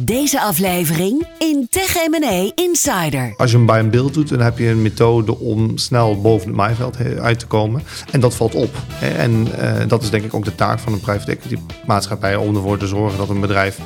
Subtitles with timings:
[0.00, 3.34] Deze aflevering in Tech M&A Insider.
[3.36, 6.46] Als je hem bij een beeld doet, dan heb je een methode om snel boven
[6.46, 7.82] het maaiveld uit te komen.
[8.10, 8.70] En dat valt op.
[9.16, 11.56] En uh, dat is denk ik ook de taak van een private equity
[11.86, 13.78] maatschappij om ervoor te zorgen dat een bedrijf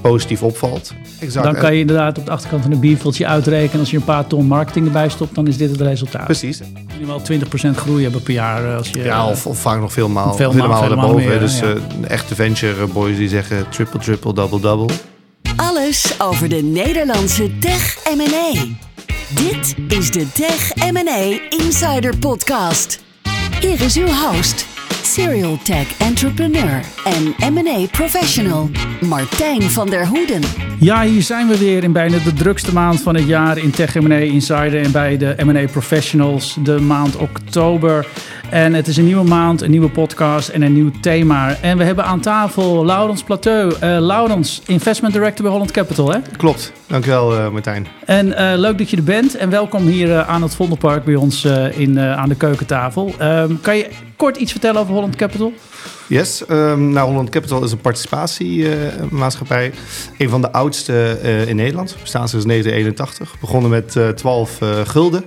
[0.00, 0.92] positief opvalt.
[1.20, 1.44] Exact.
[1.44, 3.80] Dan kan je inderdaad op de achterkant van een bierveldje uitrekenen.
[3.80, 6.24] Als je een paar ton marketing erbij stopt, dan is dit het resultaat.
[6.24, 6.60] Precies.
[6.92, 8.64] Minimaal 20% groei hebben per jaar.
[8.70, 11.28] eh, Als je, ja, of, of vaak nog veel maal, veel maal, daarboven.
[11.28, 11.66] Meer, dus ja.
[11.66, 14.96] uh, echte venture boys die zeggen triple, triple, double, double.
[15.60, 18.52] Alles over de Nederlandse tech M&A.
[19.34, 23.00] Dit is de Tech M&A Insider Podcast.
[23.60, 24.66] Hier is uw host,
[25.10, 30.42] serial tech entrepreneur en M&A professional Martijn van der Hoeden.
[30.80, 33.94] Ja, hier zijn we weer in bijna de drukste maand van het jaar in Tech
[33.94, 38.06] M&A Insider en bij de M&A Professionals, de maand oktober.
[38.50, 41.54] En het is een nieuwe maand, een nieuwe podcast en een nieuw thema.
[41.54, 43.72] En we hebben aan tafel Laurens Plateau.
[43.72, 46.18] Uh, Laurens, Investment Director bij Holland Capital, hè?
[46.36, 47.86] Klopt, dankjewel uh, Martijn.
[48.04, 51.44] En uh, leuk dat je er bent en welkom hier aan het Vondelpark bij ons
[51.70, 53.14] in, aan de keukentafel.
[53.20, 53.88] Um, kan je
[54.20, 55.52] kort iets vertellen over Holland Capital?
[56.06, 59.72] Yes, um, nou Holland Capital is een participatiemaatschappij.
[60.18, 61.96] een van de oudste in Nederland.
[62.00, 63.40] We staan sinds 1981.
[63.40, 65.24] Begonnen met 12 gulden.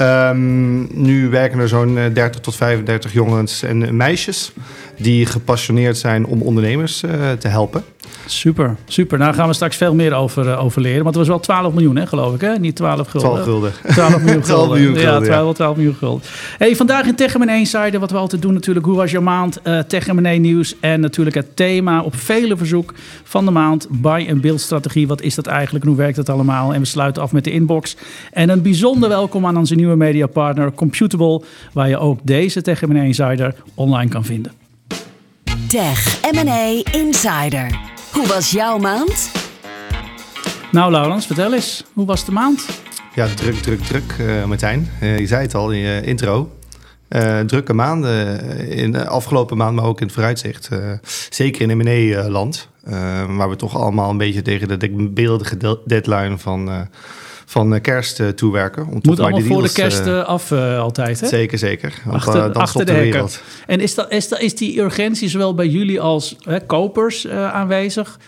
[0.00, 4.52] Um, nu werken er zo'n 30 tot 35 jongens en meisjes
[4.98, 7.84] die gepassioneerd zijn om ondernemers uh, te helpen.
[8.26, 9.18] Super, super.
[9.18, 11.02] Daar gaan we straks veel meer over, uh, over leren.
[11.02, 12.58] Want het was wel 12 miljoen, hè, geloof ik, hè?
[12.58, 13.30] Niet 12 gulden.
[13.30, 13.72] 12 gulden.
[13.92, 14.42] 12 miljoen gulden.
[14.42, 15.26] 12 miljoen gulden, ja.
[15.26, 16.26] 12, 12 miljoen gulden.
[16.58, 18.86] Hey, vandaag in Tech M&A Insider, wat we altijd doen natuurlijk.
[18.86, 19.60] Hoe was jouw maand?
[19.64, 23.86] Uh, Tech M&A nieuws en natuurlijk het thema op vele verzoek van de maand.
[23.90, 25.06] Buy- en build strategie.
[25.06, 25.84] Wat is dat eigenlijk?
[25.84, 26.74] Hoe werkt dat allemaal?
[26.74, 27.96] En we sluiten af met de inbox.
[28.32, 31.42] En een bijzonder welkom aan onze nieuwe mediapartner Computable.
[31.72, 34.52] Waar je ook deze Tech M&A Insider online kan vinden.
[35.68, 37.94] Tech M&A Insider.
[38.16, 39.30] Hoe was jouw maand?
[40.72, 41.84] Nou, Laurens, vertel eens.
[41.92, 42.66] Hoe was de maand?
[43.14, 44.90] Ja, druk, druk, druk, uh, Martijn.
[45.02, 46.50] Uh, je zei het al in je intro.
[47.08, 50.68] Uh, drukke maanden in de afgelopen maand, maar ook in het vooruitzicht.
[51.30, 52.68] zeker in M&A-land,
[53.28, 56.88] waar we toch allemaal een beetje tegen de beeldige deadline van
[57.48, 58.86] van kerst uh, toewerken.
[58.86, 61.26] Om Moet allemaal voor de kerst uh, af uh, altijd, hè?
[61.26, 61.94] Zeker, zeker.
[62.04, 63.42] Want achter, dan achter de, de wereld.
[63.66, 68.18] En is, dat, is, dat, is die urgentie zowel bij jullie als hè, kopers aanwezig...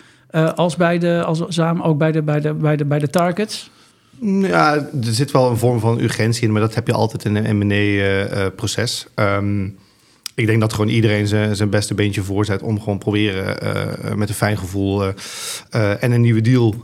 [0.55, 3.69] als, bij de, als samen ook bij de, bij de, bij de, bij de targets?
[4.21, 6.51] Ja, er zit wel een vorm van urgentie in...
[6.51, 9.07] maar dat heb je altijd in een M&A-proces.
[9.15, 9.77] Um,
[10.39, 14.35] ik denk dat gewoon iedereen zijn, beste beentje voorzet om gewoon proberen uh, met een
[14.35, 16.75] fijn gevoel uh, en een nieuwe deal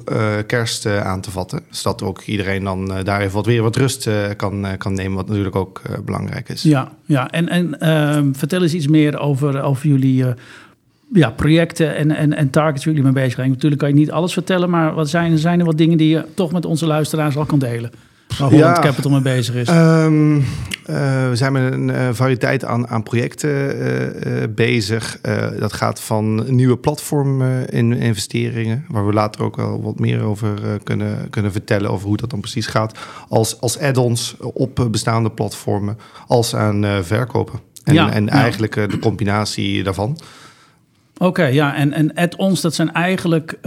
[0.47, 1.61] kerst aan te vatten.
[1.69, 5.55] Zodat ook iedereen dan daar even wat weer wat rust kan, kan nemen, wat natuurlijk
[5.55, 6.63] ook belangrijk is.
[6.63, 7.31] Ja, ja.
[7.31, 10.25] en, en ehm, vertel eens iets meer over, over jullie
[11.13, 13.49] ja, projecten en, en, en targets waar jullie mee bezig zijn.
[13.49, 16.25] Natuurlijk kan je niet alles vertellen, maar wat zijn, zijn er wat dingen die je
[16.33, 17.91] toch met onze luisteraars al kan delen?
[18.27, 19.69] Waar Holland ja, Capital mee bezig is?
[19.69, 20.45] Um,
[20.89, 25.19] uh, we zijn met een uh, variëteit aan, aan projecten uh, bezig.
[25.59, 31.51] dat gaat van nieuwe platforminvesteringen, waar we later ook wel wat meer over kunnen, kunnen
[31.51, 32.97] vertellen, over hoe dat dan precies gaat.
[33.29, 35.97] Als, als add-ons op bestaande platformen,
[36.27, 37.59] als aan verkopen.
[37.83, 40.19] En, ja, en eigenlijk de combinatie daarvan.
[41.13, 43.57] Oké, okay, ja, en, en add-ons, dat zijn eigenlijk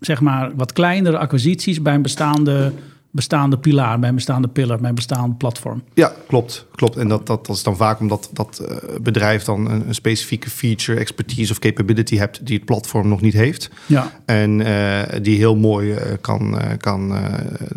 [0.00, 2.72] zeg maar wat kleinere acquisities bij een bestaande
[3.10, 5.82] bestaande pilaar, mijn bestaande pillar, mijn bestaande platform.
[5.94, 6.66] Ja, klopt.
[6.74, 6.96] klopt.
[6.96, 10.50] En dat, dat, dat is dan vaak omdat dat uh, bedrijf dan een, een, specifieke
[10.50, 13.70] feature, expertise of capability hebt die het platform nog niet heeft.
[13.86, 14.12] Ja.
[14.24, 17.08] En uh, die heel mooi uh, kan, kan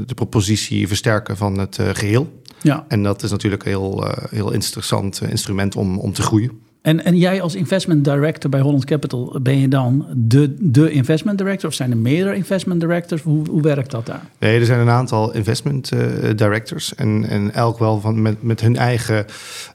[0.06, 2.42] de propositie versterken van het geheel.
[2.62, 2.86] Ja.
[2.88, 6.63] En dat is natuurlijk een heel, heel interessant instrument om, om te groeien.
[6.84, 11.38] En, en jij als investment director bij Holland Capital, ben je dan de, de investment
[11.38, 13.22] director of zijn er meerdere investment directors?
[13.22, 14.22] Hoe, hoe werkt dat daar?
[14.40, 16.02] Nee, er zijn een aantal investment uh,
[16.36, 19.26] directors en, en elk wel van, met, met hun eigen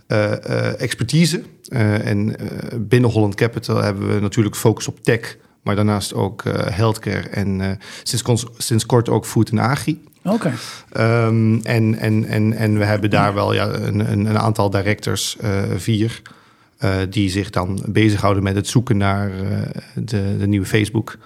[0.08, 1.42] uh, uh, expertise.
[1.68, 2.36] en
[2.78, 8.46] binnen Holland Capital hebben we natuurlijk focus op tech, maar daarnaast ook healthcare en sinds,
[8.58, 10.02] sinds kort ook food en agri.
[10.24, 10.52] Oké.
[10.92, 11.26] Okay.
[11.26, 15.36] Um, en, en, en, en we hebben daar wel ja, een, een, een aantal directors,
[15.76, 16.22] vier.
[16.84, 19.58] Uh, die zich dan bezighouden met het zoeken naar uh,
[19.94, 21.16] de, de, nieuwe Facebook.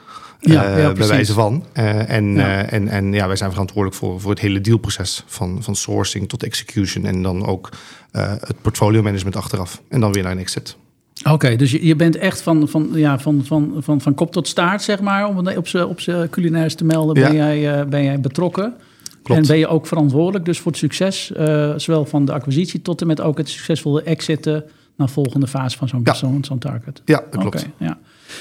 [0.41, 1.65] Ja, uh, bij wijze van.
[1.73, 2.63] en, ja.
[2.63, 5.25] en, en ja, wij zijn verantwoordelijk voor, voor het hele dealproces.
[5.27, 7.05] Van, van sourcing tot execution.
[7.05, 7.69] En dan ook
[8.13, 9.83] het portfolio management achteraf.
[9.89, 10.77] En dan weer naar een exit.
[11.21, 14.33] Oké, okay, dus je, je bent echt van, van, ja, van, van, van, van kop
[14.33, 15.29] tot staart, zeg maar.
[15.29, 16.01] Om op zijn op
[16.31, 18.75] culinaires te melden, ben, jij, ben jij betrokken.
[19.23, 19.41] Klopt.
[19.41, 21.33] En ben je ook verantwoordelijk dus voor het succes,
[21.77, 24.65] zowel van de acquisitie tot en met ook het succesvolle exiten
[24.97, 27.03] naar de volgende fase van zo'n zo'n target.
[27.05, 27.67] Ja, dat klopt.
[27.77, 27.99] Ja.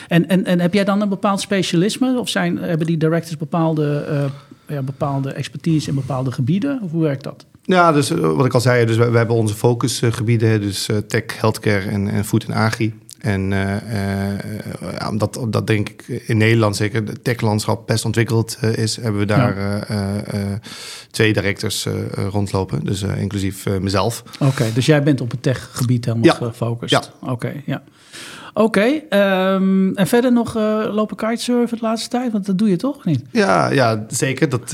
[0.08, 2.20] En, en, en heb jij dan een bepaald specialisme?
[2.20, 6.80] Of zijn, hebben die directors bepaalde, eh, ja, bepaalde expertise in bepaalde gebieden?
[6.82, 7.46] Of hoe werkt dat?
[7.64, 11.40] Ja, dus eh, wat ik al zei, dus we, hebben onze focusgebieden, dus eh, tech,
[11.40, 12.94] healthcare en, en food en agri.
[13.22, 19.20] En ja, omdat, omdat denk ik in Nederland zeker het techlandschap best ontwikkeld is, hebben
[19.20, 19.88] we daar
[21.12, 24.24] twee directors rondlopen, dus inclusief mezelf.
[24.40, 26.34] Oké, dus jij bent op het techgebied helemaal Ja.
[26.34, 26.92] gefocust.
[27.22, 27.30] Ja.
[27.32, 27.82] Oké, ja.
[28.54, 30.54] Oké, ehm, en verder nog
[30.92, 32.32] lopen kitesurfen de laatste tijd?
[32.32, 33.22] Want dat doe je toch niet?
[33.32, 34.50] Ja, ja zeker.
[34.50, 34.72] Dat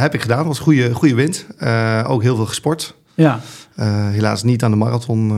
[0.00, 0.46] heb ik gedaan.
[0.46, 1.46] was goede, goede wind.
[2.06, 2.94] Ook heel veel gesport.
[3.14, 3.40] Ja,
[4.10, 5.32] helaas niet aan de marathon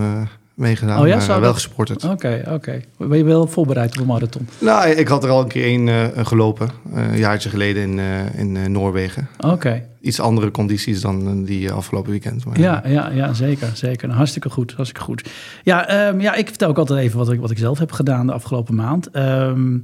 [0.59, 2.05] meegedaan, Oh ja, maar zou wel gesporterd.
[2.05, 2.81] oké, oké.
[2.97, 4.49] Ben je wel voorbereid op een marathon?
[4.59, 7.99] Nou, ik had er al een keer één eh, gelopen, eh, een jaartje geleden in,
[7.99, 9.29] eh, in eh, Noorwegen.
[9.41, 12.45] Oké, Iets andere condities dan eh, die afgelopen weekend.
[12.45, 14.05] Maar, ja, ja, ja, zeker, zeker.
[14.07, 15.31] Nou, hartstikke goed, hartstikke goed.
[15.63, 18.27] Ja, ehm, ja, ik vertel ook altijd even wat ik, wat ik zelf heb gedaan
[18.27, 19.11] de afgelopen maand.
[19.11, 19.77] Ehm,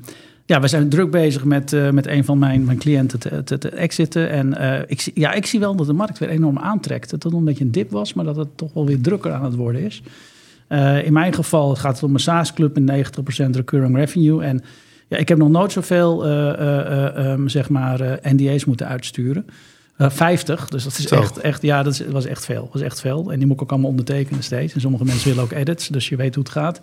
[0.47, 3.59] ja, we zijn druk bezig met, eh, met een van mijn, mijn cliënten te, te,
[3.59, 4.31] te exiten.
[4.31, 7.11] En eh, ik, zie- ja, ik zie wel dat de markt weer enorm aantrekt.
[7.11, 9.45] Dat het een beetje een dip was, maar dat het toch wel weer drukker aan
[9.45, 10.03] het worden is.
[10.67, 14.43] Eh, in mijn geval gaat het om een SaaS-club met 90% recurring revenue.
[14.43, 14.63] En
[15.09, 19.47] ja, ik heb nog nooit zoveel eh, eh, eh, ehm, zeg maar, NDA's moeten uitsturen.
[19.97, 21.21] Eh 50, dus dat is Zo.
[21.21, 22.69] echt, echt, ja, dat is, was echt veel.
[22.73, 23.33] was echt veel.
[23.33, 24.75] En die moet ik ook allemaal ondertekenen steeds.
[24.75, 26.81] En sommige mensen willen ook edits, dus je weet hoe het gaat.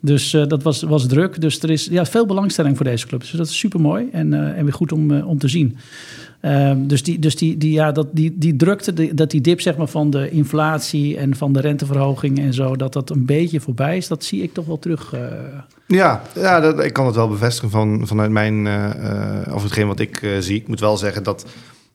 [0.00, 1.40] Dus dat was, was druk.
[1.40, 3.20] Dus er is ja, veel belangstelling voor deze club.
[3.20, 5.76] Dus dat is super mooi en, en weer goed om, om te zien.
[6.44, 9.60] Ehm, dus die, dus die, die, ja, dat, die, die drukte, die, dat die dip
[9.60, 13.60] zeg maar, van de inflatie en van de renteverhoging en zo, dat dat een beetje
[13.60, 15.12] voorbij is, dat zie ik toch wel terug.
[15.12, 15.20] eh.
[15.86, 19.86] Ja, ja dat, ik kan het wel bevestigen van, vanuit mijn, eh, eh, of hetgeen
[19.86, 20.56] wat ik zie.
[20.56, 21.46] Ik moet wel zeggen dat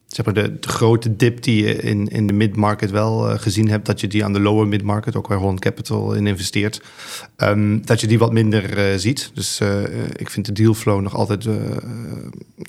[0.10, 4.08] de, grote dip die je in, in de mid-market wel eh, gezien hebt, dat je
[4.08, 6.82] die aan de lower mid-market, ook waar Holland Capital in investeert,
[7.36, 9.32] ehm, dat je die wat minder eh, ziet.
[9.34, 9.84] Dus eh,
[10.16, 11.48] ik vind de dealflow nog altijd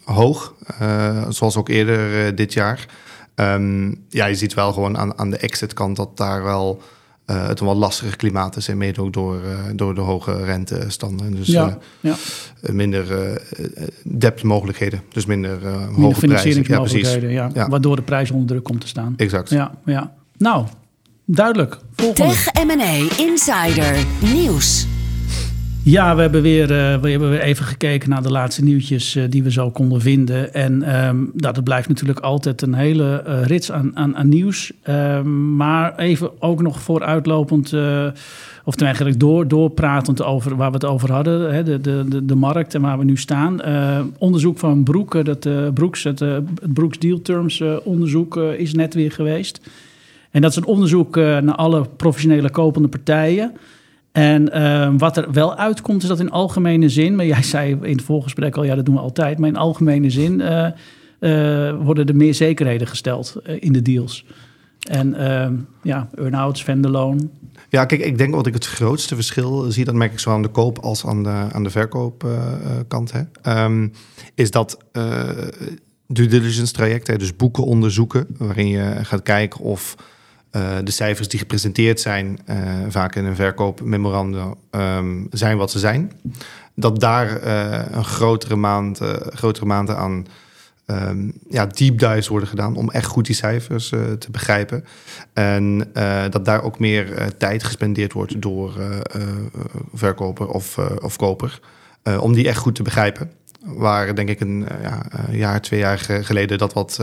[0.05, 0.55] hoog,
[1.29, 2.87] zoals ook eerder dit jaar.
[3.35, 6.83] Ehm, ja, je ziet wel gewoon aan, aan de exit kant dat daar wel
[7.31, 8.69] eh, het een wat lastiger klimaat is.
[8.69, 11.35] En mede ook door, eh, door de hoge rentestanden.
[11.37, 12.15] Dus ja, ja.
[12.63, 15.03] eh, minder eh, eh, debtmogelijkheden.
[15.13, 16.09] Dus minder, eh Minder hoge.
[16.09, 17.69] Ja, financieringsmogelijkheden, ja, Ja.
[17.69, 19.15] waardoor de prijs onder druk komt te staan.
[19.17, 19.51] Exact.
[19.51, 20.13] Ja, ja.
[20.39, 20.67] Nou,
[21.25, 21.79] duidelijk.
[21.97, 22.33] Volgende.
[22.33, 23.97] Tech M&A Insider
[24.35, 24.87] Nieuws.
[25.85, 29.25] Ja, we hebben, weer, eh, we hebben weer even gekeken naar de laatste nieuwtjes eh,
[29.29, 30.55] die we zo konden vinden.
[30.55, 34.73] En nou, dat blijft natuurlijk altijd een hele eh, rits aan, aan, aan nieuws.
[34.83, 37.75] Ehm, maar even ook nog vooruitlopend,
[38.65, 41.55] of eigenlijk door, doorpratend over waar we het over hadden.
[41.55, 43.61] Hè, de, de, de, markt en waar we nu staan.
[44.19, 49.61] Onderzoek van Broek, dat, Broeks, het, het Broeks Deal Terms onderzoek is net weer geweest.
[50.31, 53.53] En dat is een onderzoek naar alle professionele kopende partijen.
[54.21, 57.97] En ehm, wat er wel uitkomt, is dat in algemene zin, maar jij zei in
[57.97, 60.67] het voorgesprek al, ja, dat doen we altijd, maar in algemene zin eh,
[61.19, 64.25] eh, worden er meer zekerheden gesteld eh, in de deals.
[64.81, 66.65] En ehm, ja, earn-outs.
[67.69, 70.43] Ja, kijk, ik denk wat ik het grootste verschil zie, dat merk ik zo aan
[70.43, 73.89] de koop als aan de, aan de verkoopkant, hè, Ehm,
[74.35, 74.79] is dat
[76.07, 79.97] due diligence trajecten, dus boeken onderzoeken, waarin je gaat kijken of
[80.51, 82.57] eh, de cijfers die gepresenteerd zijn, eh,
[82.89, 86.13] vaak in een verkoopmemorandum, ehm, zijn wat ze zijn.
[86.75, 89.01] Dat daar eh, een grotere, maand,
[89.31, 90.27] grotere maanden aan
[90.87, 94.85] ehm, ja, deep dives worden gedaan om echt goed die cijfers te begrijpen.
[95.33, 95.91] En
[96.31, 98.73] dat daar ook meer tijd gespendeerd wordt door
[99.95, 101.61] verkoper of, of koper.
[102.21, 103.31] om die echt goed te begrijpen.
[103.65, 107.01] Waar denk ik een ja, jaar, twee jaar ge- geleden dat wat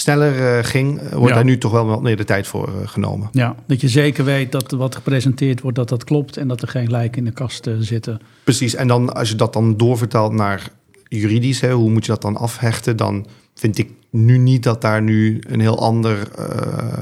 [0.00, 1.34] sneller eh, ging, wordt Ja.
[1.34, 3.28] daar nu toch wel wat meer de tijd voor eh, genomen.
[3.32, 6.68] Ja, dat je zeker weet dat wat gepresenteerd wordt, dat dat klopt en dat er
[6.68, 8.20] geen lijken in de kast eh, zitten.
[8.44, 10.70] Precies, en dan als je dat dan doorvertaalt naar
[11.08, 15.02] juridisch, hè, hoe moet je dat dan afhechten, dan vind ik nu niet dat daar
[15.02, 16.28] nu een heel ander,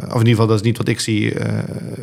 [0.07, 1.59] of in ieder geval dat is niet wat ik zie eh,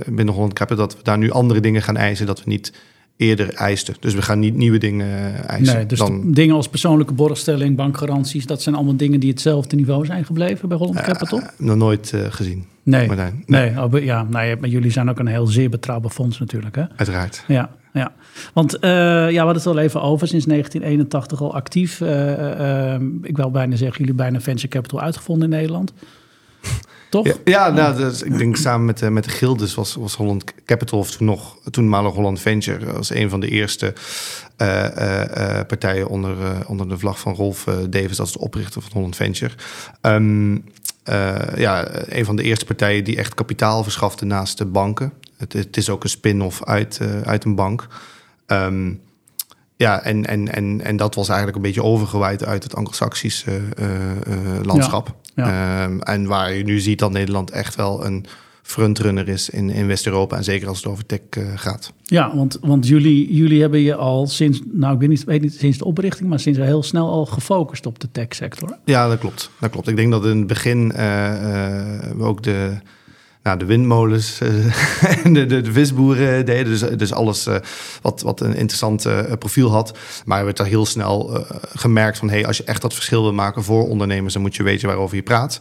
[0.09, 2.73] binnen Holland Capital, dat we daar nu andere dingen gaan eisen dat we niet
[3.17, 3.95] eerder eisten.
[3.99, 5.75] Dus we gaan niet nieuwe dingen eh, eisen.
[5.75, 10.05] Nee, dus dan, dingen als persoonlijke borgstelling, bankgaranties, dat zijn allemaal dingen die hetzelfde niveau
[10.05, 11.39] zijn gebleven bij Holland Capital?
[11.39, 13.07] eh, nog nooit eh, gezien, Nee.
[13.07, 13.43] Martijn.
[13.45, 16.75] Nee, oh, ja, nou, ja, maar jullie zijn ook een heel zeer betrouwbaar fonds natuurlijk.
[16.75, 16.83] Hè?
[16.95, 17.43] Uiteraard.
[17.47, 18.13] Ja, ja.
[18.53, 18.87] Want ja,
[19.29, 22.01] we hadden het al even over, sinds 1981 al actief.
[23.21, 25.93] Ik wil bijna zeggen, jullie bijna venture capital uitgevonden in Nederland.
[27.15, 27.25] Toch?
[27.25, 30.43] Ja, ja nou, dus ik denk samen met, de- met de Gildes was, was Holland
[30.65, 33.93] Capital, of toen nog toenmalig Holland Venture, als een van de eerste
[34.57, 38.39] eh, eh, eh, partijen onder, eh, onder de vlag van Rolf eh, Davis, is de
[38.39, 39.53] oprichter van Holland Venture.
[40.01, 40.57] Ehm,
[41.03, 45.13] eh, ja, een van de eerste partijen die echt kapitaal verschafte naast de banken.
[45.37, 47.87] Het, het is ook een spin-off uit, uit een bank.
[48.47, 49.01] Um,
[49.75, 53.87] ja, en, en, en, en dat was eigenlijk een beetje overgewaaid uit het Anglo-Saxische uh,
[54.63, 55.07] landschap.
[55.07, 55.83] Ja, ja.
[55.83, 58.25] Um, en waar je nu ziet dat Nederland echt wel een
[58.61, 60.37] frontrunner is in, in West-Europa.
[60.37, 61.93] En zeker als het over tech uh, gaat.
[62.03, 65.53] Ja, want, want jullie, jullie hebben je al sinds, nou ik weet niet, weet niet
[65.53, 68.77] sinds de oprichting, maar sinds heel snel al gefocust op de tech-sector.
[68.85, 69.49] Ja, dat klopt.
[69.59, 69.87] Dat klopt.
[69.87, 72.77] Ik denk dat in het begin uh, uh, ook de
[73.45, 74.39] nou, de windmolens
[75.23, 76.65] en de, de, de, visboeren deden.
[76.65, 77.55] Dus, dus alles uh,
[78.01, 79.97] wat, wat een interessant uh, profiel had.
[80.25, 82.29] Maar we werd er heel snel gemerkt van...
[82.29, 84.33] Hey, als je echt dat verschil wil maken voor ondernemers...
[84.33, 85.59] dan moet je weten waarover je praat.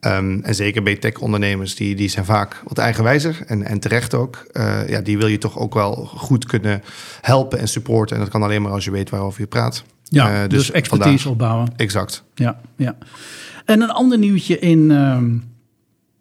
[0.00, 3.38] Um, en zeker bij tech-ondernemers, die, die zijn vaak wat eigenwijzer.
[3.46, 4.46] En, en terecht ook.
[4.86, 6.82] ja, die wil je toch ook wel goed kunnen
[7.20, 8.16] helpen en supporten.
[8.16, 9.84] En dat kan alleen maar als je weet waarover je praat.
[10.04, 11.72] Ja, dus, dus expertise vandaag, opbouwen.
[11.76, 12.24] Exact.
[12.34, 12.96] Ja, ja.
[13.64, 14.90] En een ander nieuwtje in...
[14.90, 15.48] Um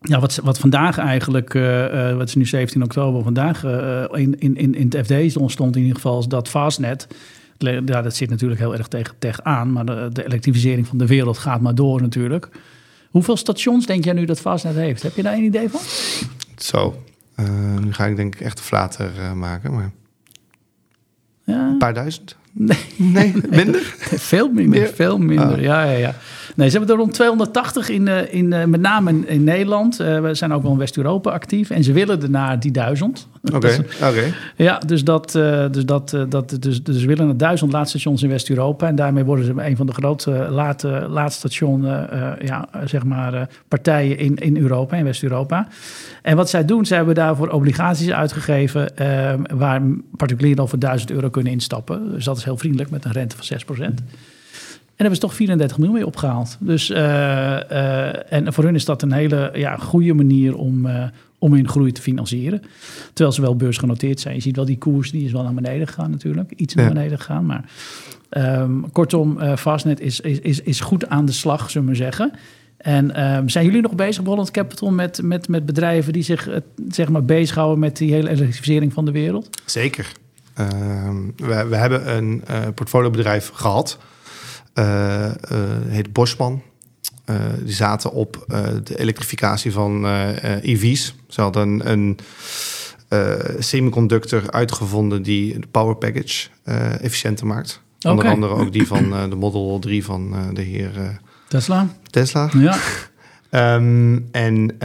[0.01, 4.39] ja, wat, wat vandaag eigenlijk, uh, uh, wat is nu 17 oktober, vandaag uh, in,
[4.39, 7.07] in, in het FD ontstond in ieder geval, is dat Fastnet,
[7.57, 11.05] ja, dat zit natuurlijk heel erg tegen tech aan, maar de, de, elektrificering van de
[11.05, 12.49] wereld gaat maar door natuurlijk.
[13.09, 15.03] Hoeveel stations denk jij nu dat Fastnet heeft?
[15.03, 15.81] Heb je daar een idee van?
[16.57, 17.03] Zo,
[17.79, 19.91] nu ga ik denk ik echt flater maken, maar
[21.43, 21.67] ja.
[21.67, 22.37] een paar duizend?
[22.59, 23.93] Nee, nee minder?
[23.99, 25.61] veel minder, veel minder, oh.
[25.61, 26.15] ja, ja, ja.
[26.55, 30.01] Nee, ze hebben er rond 280 in, uh, in uh, met name in, in Nederland.
[30.01, 31.69] Uh, we zijn ook wel in West-Europa actief.
[31.69, 33.27] En ze willen er naar die duizend.
[33.53, 34.33] Oké, okay, okay.
[34.55, 35.31] Ja, dus, dat,
[35.71, 38.87] dus, dat, dat, dus, dus ze willen naar duizend laadstations in West-Europa.
[38.87, 41.81] En daarmee worden ze een van de grote laad, laadstation
[42.41, 45.67] ja, zeg maar, partijen in, in Europa, in West-Europa.
[46.21, 48.91] En wat zij doen, ze hebben daarvoor obligaties uitgegeven...
[49.53, 49.81] waar
[50.17, 52.11] particulieren al voor 1000 euro kunnen instappen.
[52.11, 54.01] Dus dat is heel vriendelijk met een rente van 6 procent.
[54.99, 56.57] En hebben ze toch 34 miljoen mee opgehaald.
[56.59, 61.03] Dus, uh, uh, en voor hun is dat een hele ja, goede manier om, uh,
[61.37, 62.61] om hun groei te financieren.
[63.07, 64.35] Terwijl ze wel beursgenoteerd zijn.
[64.35, 66.53] Je ziet wel die koers, die is wel naar beneden gegaan natuurlijk.
[66.55, 67.45] Iets naar beneden gegaan.
[67.45, 67.63] Maar
[68.61, 72.31] um, kortom, Fastnet is, is, is, is goed aan de slag, zullen we zeggen.
[72.77, 76.49] En um, zijn jullie nog bezig, Holland Capital, met, met, met bedrijven die zich
[76.89, 79.49] zeg maar bezighouden met die hele elektrificering van de wereld?
[79.65, 80.11] Zeker.
[80.59, 83.97] Ehm, we, we hebben een portfoliobedrijf gehad
[84.73, 85.31] uh,
[85.87, 86.61] heet Bosman.
[87.63, 88.45] Die zaten op
[88.83, 90.05] de elektrificatie van
[90.61, 91.15] EV's.
[91.27, 92.17] Ze hadden een,
[93.07, 96.47] een semiconductor uitgevonden die de power package
[97.01, 97.81] efficiënter maakt.
[97.99, 98.11] Okay.
[98.11, 101.87] Onder andere ook die van de Model 3 van de heer Tesla.
[102.09, 102.49] Tesla.
[102.57, 102.77] Ja.
[103.75, 104.75] Um, en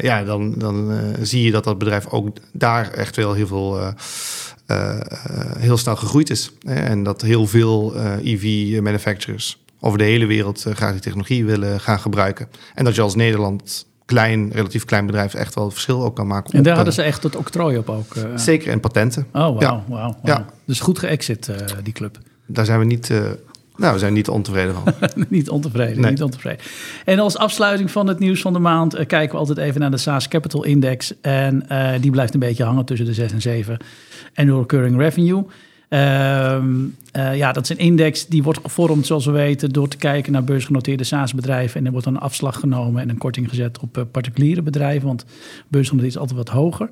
[0.00, 3.94] ja, dan, dan zie je dat dat bedrijf ook daar echt wel heel veel
[5.58, 6.52] heel snel gegroeid is.
[6.64, 12.48] En dat heel veel EV-manufacturers over de hele wereld graag die technologie willen gaan gebruiken.
[12.74, 16.26] En dat je als Nederland klein, relatief klein bedrijf echt wel het verschil ook kan
[16.26, 16.52] maken.
[16.52, 18.14] En daar hadden ze echt het octrooi op ook?
[18.34, 19.26] Zeker, en patenten.
[19.26, 19.60] Oh, wauw.
[19.60, 19.84] Ja.
[19.86, 20.14] Wow, wow.
[20.22, 20.46] ja.
[20.64, 21.50] Dus goed geëxit,
[21.82, 22.18] die club.
[22.46, 23.12] Daar zijn we niet
[23.82, 24.94] nou, we zijn niet ontevreden van.
[25.28, 26.10] niet ontevreden, nee.
[26.10, 26.60] niet ontevreden.
[27.04, 29.90] En als afsluiting van het nieuws van de maand uh, kijken we altijd even naar
[29.90, 31.14] de SaaS Capital Index.
[31.20, 33.76] En uh, die blijft een beetje hangen tussen de 6 en 7.
[34.34, 35.44] Annual Recurring Revenue.
[35.88, 40.32] Uh, ja, dat is een index die wordt gevormd, zoals we weten, door te kijken
[40.32, 41.80] naar beursgenoteerde SaaS-bedrijven.
[41.80, 45.24] En er wordt dan een afslag genomen en een korting gezet op particuliere bedrijven, want
[45.68, 46.88] beursgenoteerd is altijd wat hoger.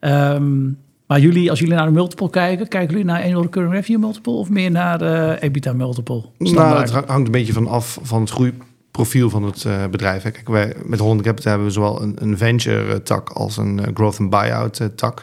[0.00, 0.78] Um,
[1.10, 4.32] maar jullie, als jullie naar de multiple kijken, kijken jullie naar annual recurring revenue multiple
[4.32, 6.24] of meer naar uh, EBITDA multiple?
[6.38, 10.22] Nou, het hangt een beetje van af van het groeiprofiel van het uh, bedrijf.
[10.22, 14.18] Kijk, wij met Holland Capital hebben we zowel een, een venture tak als een growth
[14.20, 15.22] and buyout tak.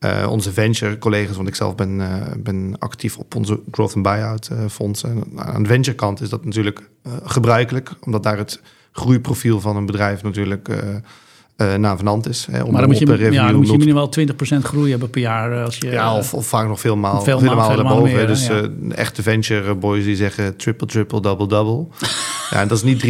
[0.00, 2.02] Uh, onze venture collega's, want ik zelf ben,
[2.42, 5.24] ben actief op onze growth and buyout fondsen.
[5.36, 6.90] Aan de venture kant is dat natuurlijk
[7.24, 8.60] gebruikelijk, omdat daar het
[8.92, 10.68] groeiprofiel van een bedrijf natuurlijk
[11.60, 12.46] uh, navenant is.
[12.50, 14.22] Hè, om maar dan moet je, ja, dan moet je minimaal 20%
[14.62, 15.52] groei hebben per jaar.
[15.52, 18.12] Eh, als je, ja, of, of vaak nog veel maal, veel, veel maal, daarboven.
[18.14, 18.60] Meer, dus ja.
[18.60, 21.86] uh, echte venture boys die zeggen triple, triple, double, double.
[22.50, 23.08] ja, dat is niet 3%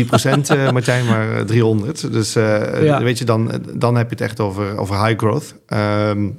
[0.53, 2.13] uh, Martijn, maar 300.
[2.13, 3.03] Dus ja.
[3.03, 5.55] weet je, dan, dan heb je het echt over, over high growth.
[5.69, 6.39] Um,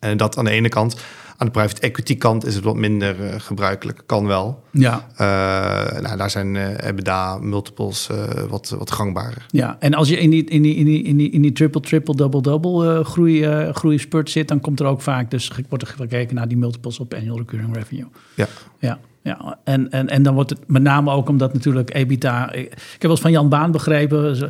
[0.00, 0.96] en dat aan de ene kant.
[1.40, 4.02] Aan de private equity kant is het wat minder uh, gebruikelijk.
[4.06, 4.62] Kan wel.
[4.70, 5.06] Ja.
[5.12, 8.08] Uh, nou, daar zijn uh, EBITDA multiples
[8.48, 9.46] wat, wat gangbarer.
[9.48, 11.80] Ja, en als je in die, in die, in die, in die, in die triple,
[11.80, 15.94] triple, double, double groei, groei spurt zit, dan komt er ook vaak, dus wordt er
[15.96, 18.06] gekeken naar die multiples op annual recurring revenue.
[18.34, 18.46] Ja.
[18.78, 18.98] Ja.
[19.22, 22.52] Ja, en, en, en dan wordt het met name ook omdat natuurlijk EBITDA...
[22.52, 24.42] Ik, heb wel eens van Jan Baan begrepen,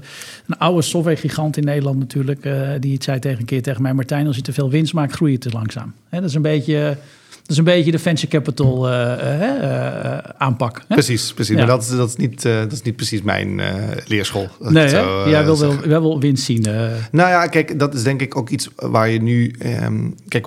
[0.46, 2.44] een oude softwaregigant in Nederland natuurlijk...
[2.44, 3.94] Uh, die het zei tegen een keer tegen mij...
[3.94, 5.94] Martijn, als je te veel winst maakt, groei je te langzaam.
[6.08, 6.96] Hè, dat is een beetje
[7.30, 10.84] Dat is een beetje de venture capital uh, uh, aanpak.
[10.88, 10.94] Hè?
[10.94, 11.54] Precies, precies.
[11.54, 11.58] Ja.
[11.58, 13.60] Maar dat is, dat, is niet, dat is niet precies mijn
[14.06, 14.48] leerschool.
[14.58, 16.62] Nee, zo, jij wil wel, wel, wel winst zien.
[17.10, 19.54] Nou ja, kijk, dat is denk ik ook iets waar je nu...
[19.82, 20.46] Um, kijk,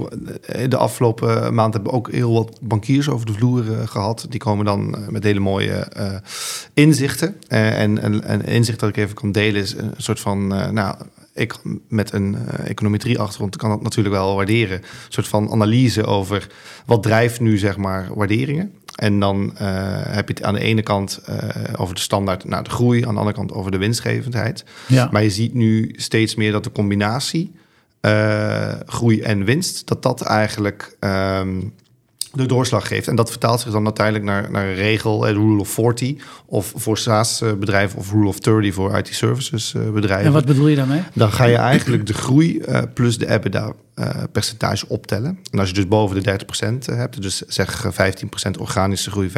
[0.70, 4.26] de afgelopen maand hebben we ook heel wat bankiers over de vloer gehad.
[4.30, 5.88] Die komen dan met hele mooie
[6.74, 7.36] inzichten.
[7.48, 10.48] en een inzicht dat ik even kan delen is een soort van...
[10.74, 10.96] nou,
[11.34, 11.56] ik
[11.88, 14.78] met een uh, econometrie-achtergrond kan dat natuurlijk wel waarderen.
[14.78, 16.48] Een soort van analyse over
[16.86, 18.74] wat drijft nu, zeg maar, waarderingen.
[18.96, 19.60] En dan uh,
[20.06, 21.38] heb je het aan de ene kant uh,
[21.76, 24.66] over de standaard naar de groei, aan de andere kant over de winstgevendheid.
[24.88, 25.10] Ja.
[25.12, 27.52] Maar je ziet nu steeds meer dat de combinatie
[28.86, 31.74] groei en winst, dat dat eigenlijk um,
[32.36, 33.08] de doorslag geeft.
[33.08, 36.14] En dat vertaalt zich dan uiteindelijk naar, naar een regel, de rule of 40,
[36.46, 40.26] of voor SaaS-bedrijven of rule of 30 voor IT-services-bedrijven.
[40.26, 41.02] En wat bedoel je daarmee?
[41.14, 45.40] Dan ga je eigenlijk de groei uh, plus de EBITDA uh, percentage optellen.
[45.52, 46.40] En als je dus boven de
[46.86, 49.34] 30% hebt, dus zeg 15% organische groei, 15%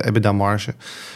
[0.00, 0.74] EBITDA marge,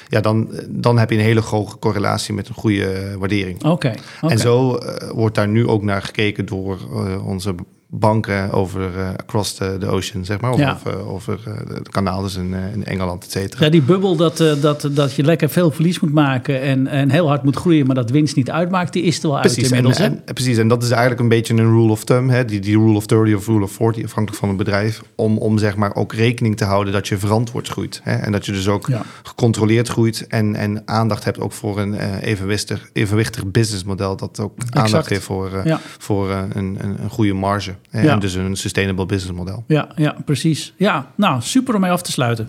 [0.09, 3.57] ja, dan, dan heb je een hele hoge correlatie met een goede waardering.
[3.57, 3.69] Oké.
[3.69, 4.31] Okay, okay.
[4.31, 6.79] En zo uh, wordt daar nu ook naar gekeken door
[7.25, 7.55] onze
[7.89, 10.51] banken over uh, across the, the, ocean, zeg maar.
[10.53, 10.73] Of, ja.
[10.85, 13.65] of uh, over uh, de kanaal dus in, in Engeland, et cetera.
[13.65, 17.29] Ja, die bubbel dat, dat, dat je lekker veel verlies moet maken en, en heel
[17.29, 19.99] hard moet groeien, maar dat winst niet uitmaakt, die is er wel precies, uit inmiddels.
[19.99, 22.45] En, en, precies, en dat is eigenlijk een beetje een rule of thumb, hè?
[22.45, 25.59] Die, die rule of 30 of rule of 40, afhankelijk van het bedrijf, om, om
[25.59, 28.01] zeg maar ook rekening te houden dat je verantwoord groeit.
[28.03, 28.17] Hè?
[28.17, 29.03] En dat je dus ook ja.
[29.23, 34.77] gecontroleerd groeit en, en aandacht hebt ook voor een evenwichtig, evenwichtig businessmodel dat ook exact.
[34.77, 35.81] aandacht heeft voor, ja.
[35.99, 37.75] voor een, een, een goede marge.
[37.91, 39.65] En dus een sustainable business model.
[39.67, 40.75] Ja, ja, precies.
[40.77, 42.49] Ja, nou, super om mee af te sluiten.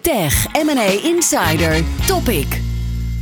[0.00, 2.60] Tech M&A Insider Topic.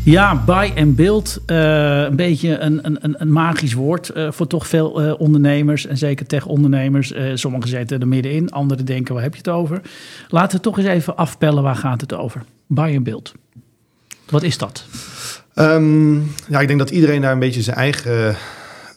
[0.05, 1.41] Ja, buy en build.
[1.47, 5.87] Uh, een beetje een, een, een magisch woord uh, voor toch veel uh, ondernemers.
[5.87, 7.13] En zeker tech-ondernemers.
[7.35, 9.81] sommigen zitten er middenin, anderen denken, waar heb je het over?
[10.29, 12.43] Laten we toch eens even afpellen, waar gaat het over?
[12.67, 13.33] Buy en build.
[14.31, 14.87] Wat is dat?
[15.55, 18.37] Um, ja, ik denk dat iedereen daar een beetje zijn eigen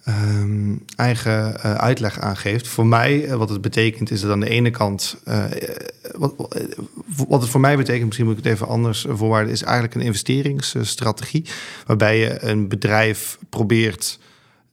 [0.08, 2.68] um, eigen uh, uitleg aangeeft.
[2.68, 5.18] Voor mij, uh, wat het betekent, is dat aan de ene kant.
[5.28, 5.44] Uh,
[6.16, 6.34] wat,
[7.28, 10.02] wat het voor mij betekent, misschien moet ik het even anders voorwaarden, is eigenlijk een
[10.02, 11.46] investeringsstrategie.
[11.86, 14.20] Waarbij je een bedrijf probeert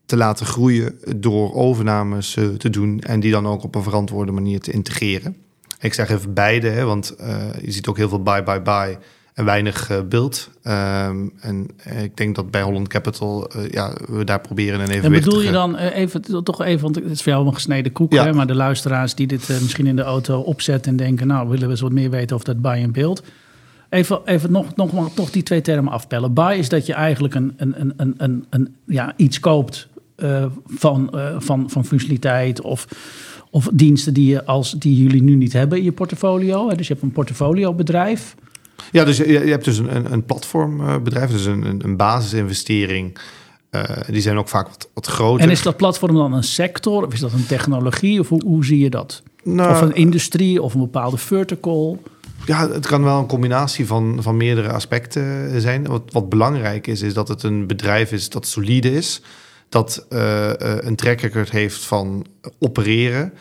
[0.07, 4.61] te laten groeien door overnames te doen en die dan ook op een verantwoorde manier
[4.61, 5.37] te integreren.
[5.81, 7.15] Ik zeg even beide, hè, want
[7.61, 8.99] je ziet ook heel veel buy, buy, buy
[9.37, 10.51] en weinig uh, beeld.
[10.63, 11.69] Um, en
[12.03, 15.05] ik denk dat bij Holland Capital, uh, ja, we daar proberen een even.
[15.05, 17.93] En bedoel je dan uh, even, toch even, want het is voor jou een gesneden
[17.93, 18.25] koek, ja.
[18.25, 21.65] hè, maar de luisteraars die dit misschien in de auto opzetten en denken, nou, willen
[21.65, 23.23] we eens wat meer weten over dat buy en beeld.
[23.89, 26.33] Even, even nog, nog, nog die twee termen afpellen.
[26.33, 29.89] Buy is dat je eigenlijk een, een, een, een, een, ja, iets koopt
[30.67, 32.87] van, van, van functionaliteit of
[33.51, 36.69] of diensten die, je als, die jullie nu niet hebben in je portfolio.
[36.75, 38.35] Dus je hebt een portfoliobedrijf.
[38.93, 43.19] Ja, dus je, je hebt dus een, een platformbedrijf, dus een, een basisinvestering.
[43.71, 45.45] Uh, die zijn ook vaak wat, wat groter.
[45.45, 48.65] En is dat platform dan een sector of is dat een technologie of hoe, hoe
[48.65, 49.23] zie je dat?
[49.43, 52.03] Nou, of een industrie of een bepaalde vertical?
[52.47, 55.87] Ja, het kan wel een combinatie van, van meerdere aspecten zijn.
[55.87, 59.23] Wat, wat belangrijk is, is dat het een bedrijf is dat solide is
[59.77, 62.27] dat uh, een track heeft van
[62.59, 63.33] opereren,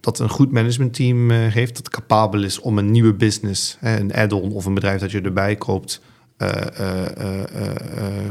[0.00, 4.52] dat een goed managementteam uh, heeft, dat capabel is om een nieuwe business, een add-on
[4.52, 6.00] of een bedrijf dat je erbij koopt,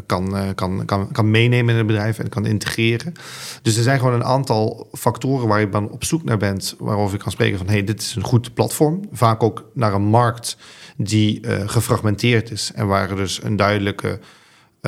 [0.05, 3.13] kan, kan, kan, kan meenemen in het bedrijf en kan integreren.
[3.61, 7.17] Dus er zijn gewoon een aantal factoren waar je dan op zoek naar bent, waarover
[7.17, 9.01] je kan spreken van hey, dit is een goed platform.
[9.11, 10.57] Vaak ook naar een markt
[10.97, 14.19] die gefragmenteerd is en waar er dus een duidelijke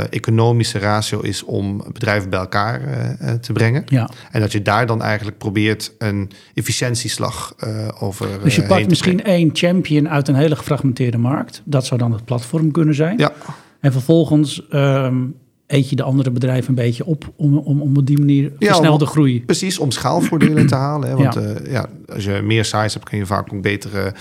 [0.09, 3.83] economische ratio is om bedrijven bij elkaar uh, te brengen.
[3.85, 4.09] Ja.
[4.31, 7.55] En dat je daar dan eigenlijk probeert een efficiëntieslag
[7.99, 8.27] over.
[8.43, 11.61] Dus je pakt misschien één champion uit een hele gefragmenteerde markt.
[11.65, 13.17] Dat zou dan het platform kunnen zijn.
[13.17, 13.31] Ja.
[13.79, 15.35] En vervolgens um,
[15.67, 19.05] eet je de andere bedrijven een beetje op om, om, om op die manier versnelde
[19.05, 19.43] ja, groei.
[19.45, 21.09] Precies, om schaalvoordelen te halen.
[21.09, 21.15] Hè?
[21.15, 21.41] Want ja.
[21.41, 21.89] Uh, ja.
[22.13, 24.13] als je meer size hebt, kun je vaak ook betere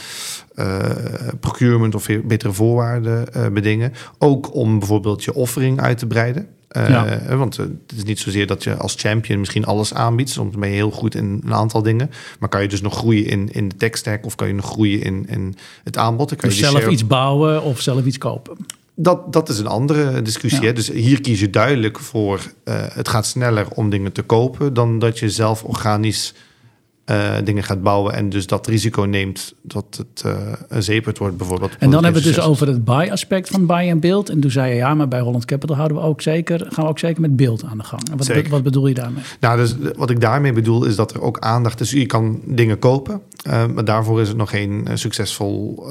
[0.54, 0.78] uh,
[1.40, 3.92] procurement of betere voorwaarden uh, bedingen.
[4.18, 6.46] Ook om bijvoorbeeld je offering uit te breiden.
[6.68, 7.36] Ja.
[7.36, 10.30] Want het is niet zozeer dat je als champion misschien alles aanbiedt.
[10.30, 12.10] Soms ben je heel goed in een aantal dingen.
[12.38, 14.66] Maar kan je dus nog groeien in, in de tech stack of kan je nog
[14.66, 15.54] groeien in, in
[15.84, 16.34] het aanbod?
[16.36, 16.92] Kan dus je zelf share...
[16.92, 18.56] iets bouwen of zelf iets kopen?
[18.96, 20.62] Dat, dat is een andere discussie.
[20.62, 20.72] Ja.
[20.72, 22.40] Dus hier kies je duidelijk voor...
[22.64, 24.74] Uh, het gaat sneller om dingen te kopen...
[24.74, 26.34] dan dat je zelf organisch
[27.04, 31.36] eh, dingen gaat bouwen en dus dat risico neemt dat het uh, een zeepert wordt
[31.36, 31.70] bijvoorbeeld.
[31.78, 34.28] En dan hebben we het dus over het buy-aspect van buy en build.
[34.28, 36.90] En toen zei je ja, maar bij Holland Capital houden we ook zeker, gaan we
[36.90, 38.10] ook zeker met beeld aan de gang.
[38.10, 39.22] En wat, wat bedoel je daarmee?
[39.40, 41.90] Nou, dus wat ik daarmee bedoel is dat er ook aandacht is.
[41.90, 45.86] Je kan dingen kopen, uh, maar daarvoor is het nog geen succesvol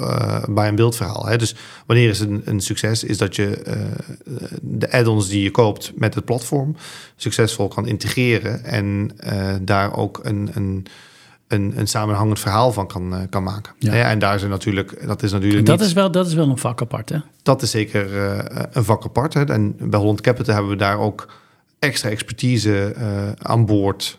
[0.50, 1.28] buy en build verhaal.
[1.28, 1.38] Hè?
[1.38, 3.62] Dus wanneer is een, een succes, is dat je
[4.62, 6.76] de add-ons die je koopt met het platform
[7.16, 9.12] succesvol kan integreren en
[9.62, 10.86] daar ook een, een
[11.48, 13.74] een, een samenhangend verhaal van kan, uh, kan maken.
[13.80, 14.10] Ja.
[14.10, 15.66] en daar zijn natuurlijk, dat is natuurlijk.
[15.66, 17.18] Dat, is, wel, dat is wel een vak apart, hè?
[17.44, 18.40] Dat is zeker uh,
[18.72, 19.34] een vak apart.
[19.34, 19.46] Hè?
[19.46, 21.34] En bij Holland Capital hebben we daar ook
[21.80, 24.18] extra expertise uh, aan boord.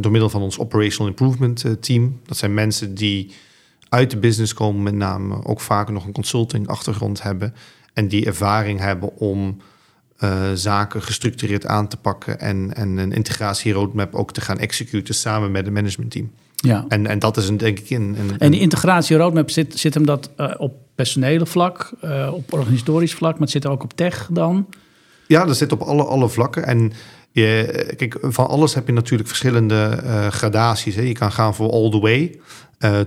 [0.00, 2.20] door middel van ons Operational Improvement Team.
[2.26, 3.34] Dat zijn mensen die
[3.88, 7.54] uit de business komen, met name ook vaak nog een consulting achtergrond hebben.
[7.92, 9.56] En die ervaring hebben om
[10.24, 15.14] uh, zaken gestructureerd aan te pakken en, en een integratie roadmap ook te gaan executen
[15.14, 16.30] samen met het managementteam.
[16.54, 16.84] Ja.
[16.88, 18.02] En, en dat is een, denk ik in.
[18.02, 22.52] Een, en die integratie roadmap zit, zit hem dat uh, op personele vlak, uh, op
[22.52, 24.66] organisatorisch vlak, maar het zit ook op tech dan?
[25.26, 26.66] Ja, dat zit op alle, alle vlakken.
[26.66, 26.92] En
[27.30, 30.94] je, kijk, van alles heb je natuurlijk verschillende gradaties.
[30.94, 31.02] Hè.
[31.02, 32.38] Je kan gaan voor all the way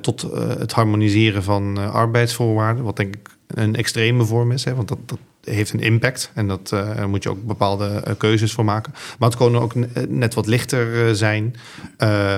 [0.02, 0.22] tot
[0.60, 4.64] het harmoniseren van arbeidsvoorwaarden, wat denk ik een extreme vorm is.
[4.64, 6.32] Hè, want dat, dat heeft een impact.
[6.34, 8.94] En dat, uh, daar moet je ook bepaalde uh, keuzes voor maken.
[9.20, 9.74] Maar het kan ook
[10.10, 11.56] net wat lichter zijn.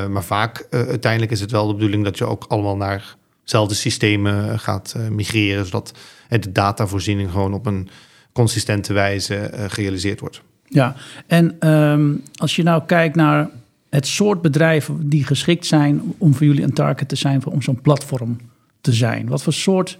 [0.10, 4.60] maar vaak, uiteindelijk is het wel de bedoeling dat je ook allemaal naar dezelfde systemen
[4.60, 5.66] gaat migreren.
[5.66, 5.94] Zodat
[6.28, 7.90] de datavoorziening gewoon op een
[8.32, 10.42] consistente wijze gerealiseerd wordt.
[10.68, 10.96] Ja,
[11.28, 13.50] en um, als je nou kijkt naar
[13.90, 17.82] het soort bedrijven die geschikt zijn om voor jullie een target te zijn, om zo'n
[17.82, 18.38] platform
[18.82, 19.28] te zijn.
[19.28, 19.98] Wat voor soort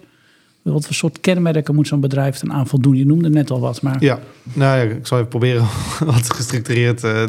[0.74, 2.96] wat voor soort kenmerken moet zo'n bedrijf dan aan voldoen?
[2.96, 3.98] Je noemde net al wat, maar...
[4.00, 4.20] Ja,
[4.54, 5.66] nou ja, ik zal even proberen
[6.06, 7.24] wat gestructureerd uh,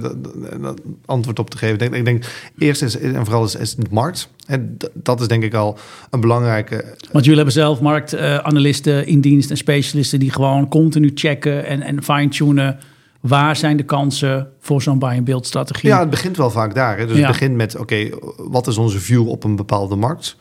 [1.04, 1.74] antwoord op te geven.
[1.74, 2.24] Ik denk, ik denk
[2.58, 4.28] eerst is, en vooral is, is het markt.
[4.46, 5.78] En dat is denk ik al
[6.10, 6.84] een belangrijke...
[7.12, 10.18] Want jullie hebben zelf marktanalisten in dienst en specialisten...
[10.18, 12.78] die gewoon continu checken en, en fine-tunen...
[13.20, 15.88] Waar zijn de kansen voor zo'n buy-and-build strategie?
[15.88, 16.98] Ja, het begint wel vaak daar.
[16.98, 17.06] Hè?
[17.06, 20.36] Dus het begint met, oké, wat is onze view op een bepaalde markt?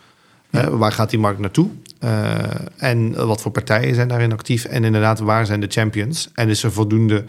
[0.71, 1.69] waar gaat die markt naartoe?
[2.03, 2.43] Uh,
[2.77, 4.65] en wat voor partijen zijn daarin actief?
[4.65, 6.29] En inderdaad, waar zijn de champions?
[6.33, 7.23] En is er voldoende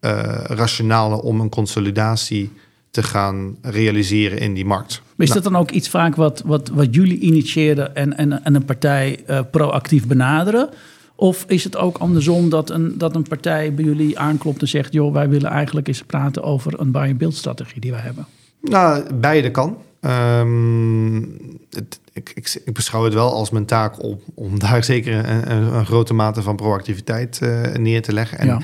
[0.00, 0.10] uh,
[0.44, 2.50] rationale om een consolidatie
[2.90, 5.02] te gaan realiseren in die markt?
[5.16, 5.40] is nou.
[5.40, 9.20] dat dan ook iets vaak wat, wat, wat jullie initiëren en, en, en een partij
[9.28, 10.68] uh, proactief benaderen?
[11.14, 14.92] Of is het ook andersom dat een, dat een partij bij jullie aanklopt en zegt:
[14.92, 18.26] joh, wij willen eigenlijk eens praten over een buy-and-build strategie die wij hebben?
[18.60, 19.76] Nou, beide kan.
[20.06, 21.38] Um,
[21.70, 25.74] het, ik, ik, ik, beschouw het wel als mijn taak om, om daar zeker een,
[25.74, 28.38] een, grote mate van proactiviteit uh, neer te leggen.
[28.38, 28.62] En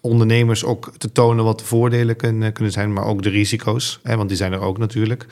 [0.00, 4.00] ondernemers ook te tonen wat de voordelen kunnen, kunnen zijn, maar ook de risico's.
[4.02, 5.26] Hè, want die zijn er ook natuurlijk.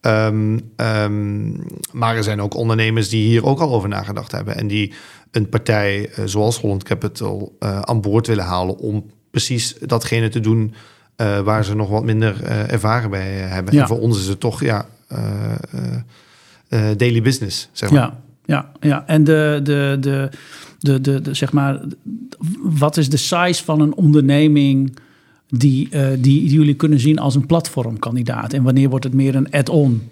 [0.00, 4.56] Um, um, maar er zijn ook ondernemers die hier ook al over nagedacht hebben.
[4.56, 4.92] En die
[5.30, 10.40] een partij uh, zoals Holland Capital uh, aan boord willen halen om precies datgene te
[10.40, 10.74] doen.
[11.16, 13.74] Uh, waar ze nog wat minder ervaren bij hebben.
[13.74, 13.80] Ja.
[13.80, 14.97] En voor ons is het toch ja, uh,
[16.96, 18.00] daily business, zeg maar.
[18.00, 19.06] Ja, ja, ja.
[19.06, 20.30] en de, de, de,
[20.78, 21.80] de, de, zeg maar,
[22.62, 24.96] wat is de size van een onderneming
[25.48, 28.52] die, die, jullie kunnen zien als een platformkandidaat?
[28.52, 30.08] En wanneer wordt het meer een add-on?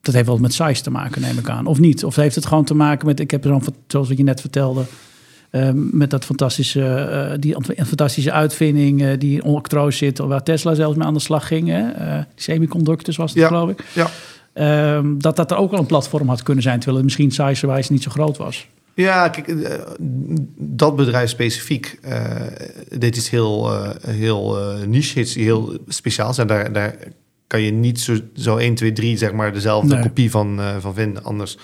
[0.00, 1.66] Dat heeft wel met size te maken, neem ik aan.
[1.66, 2.04] Of niet?
[2.04, 4.84] Of heeft het gewoon te maken met, ik heb dan, zoals wat je net vertelde,
[5.50, 6.80] uh, met dat fantastische,
[7.32, 7.56] uh, die
[7.86, 11.68] fantastische uitvinding uh, die in zit, waar Tesla zelfs mee aan de slag ging.
[11.68, 11.84] Hè?
[12.34, 13.84] semiconductors was het, ja, geloof ik.
[13.92, 14.10] Ja.
[14.96, 17.92] Um, dat dat er ook wel een platform had kunnen zijn, terwijl het misschien size-wise
[17.92, 18.66] niet zo groot was.
[18.94, 19.78] Ja, kijk,
[20.58, 21.98] dat bedrijf specifiek
[22.88, 23.70] dit is heel,
[24.06, 26.38] heel niche, iets heel speciaals.
[26.38, 26.96] En daar, daar
[27.46, 30.02] kan je niet zo, zo 1, 2, 3 zeg maar dezelfde nee.
[30.02, 31.24] kopie van, van vinden.
[31.24, 31.58] Anders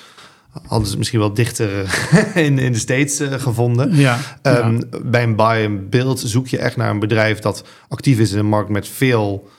[0.66, 1.70] hadden ze misschien wel dichter
[2.34, 3.96] in, in de States gevonden.
[3.96, 4.98] Ja, um, ja.
[5.04, 8.38] Bij een buy and build zoek je echt naar een bedrijf dat actief is in
[8.38, 9.50] een markt met veel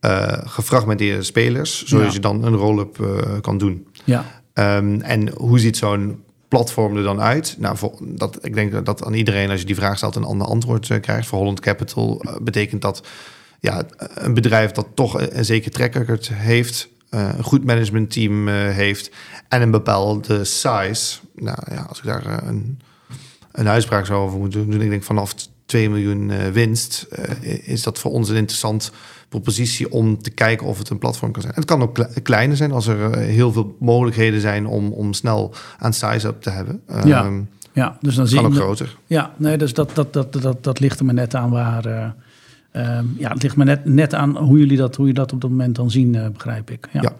[0.00, 2.12] uh, gefragmenteerde spelers, zodat ja.
[2.12, 3.86] je dan een roll-up uh, kan doen.
[4.04, 4.24] Ja.
[4.54, 7.56] Um, en hoe ziet zo'n platform er dan uit?
[7.58, 10.46] Nou, voor, dat, ik denk dat aan iedereen, als je die vraag stelt, een ander
[10.46, 11.28] antwoord krijgt.
[11.28, 13.02] Voor Holland Capital betekent dat
[13.60, 13.82] ja,
[14.14, 19.10] een bedrijf dat toch een, een zeker track record heeft, een goed managementteam heeft
[19.48, 21.18] en een bepaalde size.
[21.34, 22.80] Nou ja, als ik daar een,
[23.52, 25.34] een uitspraak zou over moeten doen, ik denk vanaf
[25.66, 27.06] 2 miljoen winst,
[27.64, 28.92] is dat voor ons een interessant
[29.32, 31.54] propositie om te kijken of het een platform kan zijn.
[31.54, 35.54] Het kan ook kleiner zijn als er eh, heel veel mogelijkheden zijn om, om snel
[35.78, 36.80] aan size-up te hebben.
[37.04, 38.42] Ja, um, ja dus dan zie je...
[38.42, 38.96] Kan ook groter.
[39.06, 41.86] Ja, nee, dus dat, dat, dat, dat, dat ligt er me net aan waar...
[41.86, 42.06] Uh,
[42.72, 45.40] um, ja, het ligt me net, net aan hoe jullie dat, hoe je dat op
[45.40, 46.88] dat moment dan zien, uh, begrijp ik.
[46.92, 47.00] Ja.
[47.02, 47.12] ja.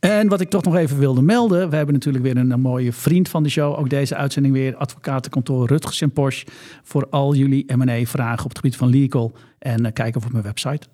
[0.00, 1.70] En wat ik toch nog even wilde melden.
[1.70, 3.78] We hebben natuurlijk weer een, een mooie vriend van de show.
[3.78, 4.76] Ook deze uitzending weer.
[4.76, 6.46] Advocatenkantoor Rutgers en Porsche.
[6.82, 9.32] Voor al jullie M&A vragen op het gebied van legal.
[9.58, 10.86] En uh, kijk even op mijn website.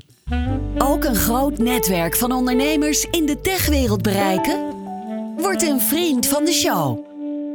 [0.78, 4.70] Ook een groot netwerk van ondernemers in de techwereld bereiken?
[5.36, 6.98] Word een vriend van de show.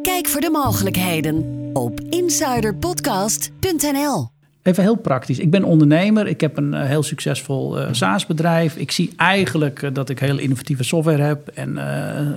[0.01, 4.36] Kijk voor de mogelijkheden op insiderpodcast.nl.
[4.67, 5.39] Even heel praktisch.
[5.39, 6.27] Ik ben ondernemer.
[6.27, 8.75] Ik heb een uh, heel succesvol uh, SaaS-bedrijf.
[8.75, 11.77] Ik zie eigenlijk uh, dat ik hele innovatieve software heb en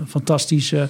[0.08, 0.88] fantastische,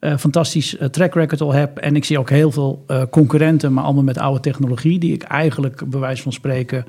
[0.00, 1.78] fantastisch track record al heb.
[1.78, 5.90] En ik zie ook heel veel concurrenten, maar allemaal met oude technologie, die ik eigenlijk,
[5.90, 6.84] bij wijze van spreken,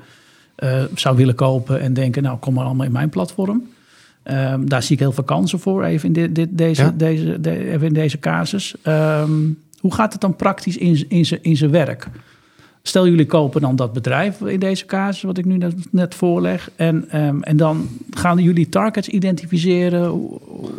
[0.94, 3.68] zou willen kopen en denken: nou, kom maar allemaal in mijn platform.
[4.24, 6.92] Um, daar zie ik heel veel kansen voor, even in, dit, dit, deze, ja?
[6.96, 8.74] deze, de, even in deze casus.
[8.86, 10.76] Um, hoe gaat het dan praktisch
[11.40, 12.08] in zijn werk?
[12.82, 15.58] Stel jullie kopen dan dat bedrijf in deze casus, wat ik nu
[15.90, 16.70] net, voorleg.
[16.76, 20.08] En, um, en dan gaan jullie targets identificeren.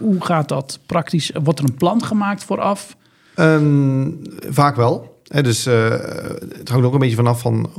[0.02, 1.32] Hoe, gaat dat praktisch?
[1.44, 2.96] Wordt er een plan gemaakt vooraf?
[3.40, 5.13] Um, vaak wel.
[5.42, 5.90] Dus uh,
[6.58, 7.70] het hangt ook een beetje vanaf van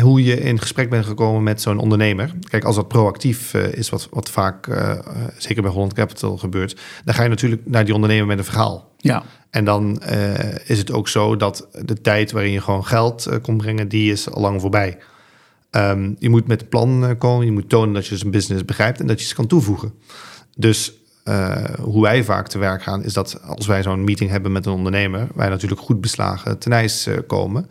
[0.00, 2.32] hoe je in gesprek bent gekomen met zo'n ondernemer.
[2.50, 4.98] Kijk, als dat proactief uh, is, wat, wat vaak, uh,
[5.38, 8.92] zeker bij Holland Capital gebeurt, dan ga je natuurlijk naar die ondernemer met een verhaal.
[8.96, 9.22] Ja.
[9.50, 10.02] En dan
[10.66, 14.30] is het ook zo dat de tijd waarin je gewoon geld kon brengen, die is
[14.30, 14.98] al lang voorbij.
[15.70, 19.00] Um, je moet met een plan komen, je moet tonen dat je zijn business begrijpt
[19.00, 19.92] en dat je ze kan toevoegen.
[20.56, 20.92] Dus
[21.28, 24.66] uh, hoe wij vaak te werk gaan, is dat als wij zo'n meeting hebben met
[24.66, 27.68] een ondernemer, wij natuurlijk goed beslagen ten ijs uh, komen,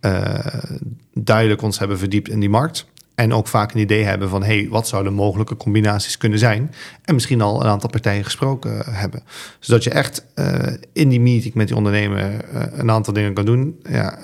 [0.00, 0.34] uh,
[1.14, 2.86] duidelijk ons hebben verdiept in die markt.
[3.14, 6.74] En ook vaak een idee hebben van, hey, wat zouden mogelijke combinaties kunnen zijn?
[7.04, 9.22] En misschien al een aantal partijen gesproken hebben.
[9.58, 10.26] Zodat je echt
[10.92, 13.80] in die meeting met die ondernemer een aantal dingen kan doen.
[13.90, 14.18] Ja,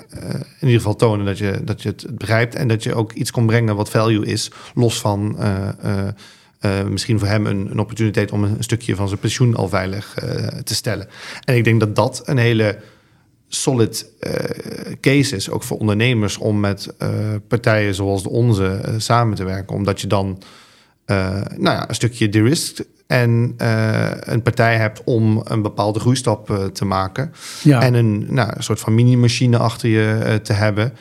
[0.59, 2.55] in ieder geval tonen dat je, dat je het begrijpt.
[2.55, 5.37] En dat je ook iets kon brengen wat value is, los van
[6.61, 10.15] uh, misschien voor hem een, een, opportuniteit om een stukje van zijn pensioen al veilig
[10.23, 11.07] uh, te stellen.
[11.43, 12.79] En ik denk dat dat een hele
[13.47, 14.33] solid uh,
[15.01, 16.93] case is, ook voor ondernemers, om met
[17.47, 19.75] partijen zoals de onze samen te werken.
[19.75, 20.41] Omdat je dan
[21.05, 23.53] nou ja, een stukje de-risk en
[24.19, 27.33] een partij hebt om een bepaalde groeistap te maken.
[27.63, 27.81] Ja.
[27.81, 30.93] En een, nou, een soort van mini-machine achter je te hebben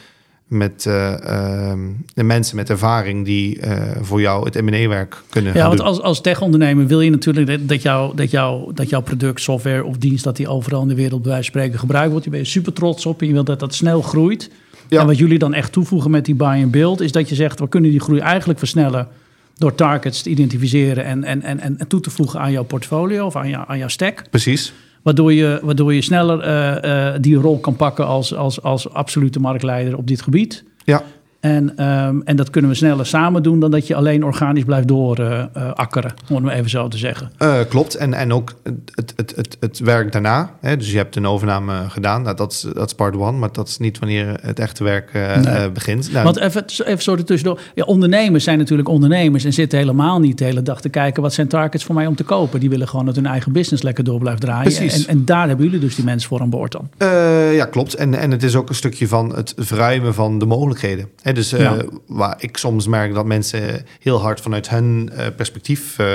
[0.47, 1.73] met uh, uh,
[2.15, 5.87] de mensen met ervaring die uh, voor jou het M&A-werk kunnen ja, want doen.
[5.87, 9.97] als, als tech-ondernemer wil je natuurlijk dat, jou, dat, jou, dat jouw product, software of
[9.97, 10.25] dienst...
[10.25, 12.25] dat die overal in de wereld bij wijze van spreken gebruikt wordt.
[12.25, 14.51] Je bent super trots op en je wilt dat dat snel groeit.
[14.89, 15.01] Ja.
[15.01, 17.01] En wat jullie dan echt toevoegen met die buy-and-build...
[17.01, 19.09] is dat je zegt, we kunnen die groei eigenlijk versnellen...
[19.55, 23.37] door targets te identificeren en, en, en, en toe te voegen aan jouw portfolio of
[23.37, 24.23] aan, jou, aan jouw stack.
[24.31, 24.73] Precies.
[25.07, 29.41] Waardoor je, waardoor je sneller uh, uh, die rol kan pakken als, als, als absolute
[29.41, 30.65] marktleider op dit gebied.
[30.85, 31.03] Ja.
[31.47, 34.89] En, um, en dat kunnen we sneller samen doen dan dat je alleen organisch blijft
[34.89, 37.31] doorakkeren, uh, om het even zo te zeggen.
[37.39, 37.95] Uh, klopt.
[37.95, 38.55] En, en ook
[38.95, 40.51] het, het, het, het werk daarna.
[40.61, 40.77] Hè?
[40.77, 42.23] Dus je hebt een overname gedaan.
[42.23, 45.13] Nou, dat, is, dat is part one, maar dat is niet wanneer het echte werk
[45.13, 45.71] nee.
[45.71, 46.13] begint.
[46.13, 47.61] Nou, Want even, even zo ertussendoor.
[47.75, 51.33] Ja, ondernemers zijn natuurlijk ondernemers en zitten helemaal niet de hele dag te kijken wat
[51.33, 52.61] zijn targets voor mij om te kopen.
[52.61, 54.75] Die willen gewoon dat hun eigen business lekker door blijft draaien.
[54.75, 55.07] Precies.
[55.07, 57.09] En, en daar hebben jullie dus die mensen voor aan boord dan.
[57.53, 57.95] ja, klopt.
[57.95, 61.09] En, en het is ook een stukje van het verruimen van de mogelijkheden.
[61.37, 61.77] Dus uh, ja.
[62.07, 66.07] waar ik soms merk dat mensen heel hard vanuit hun uh, perspectief uh,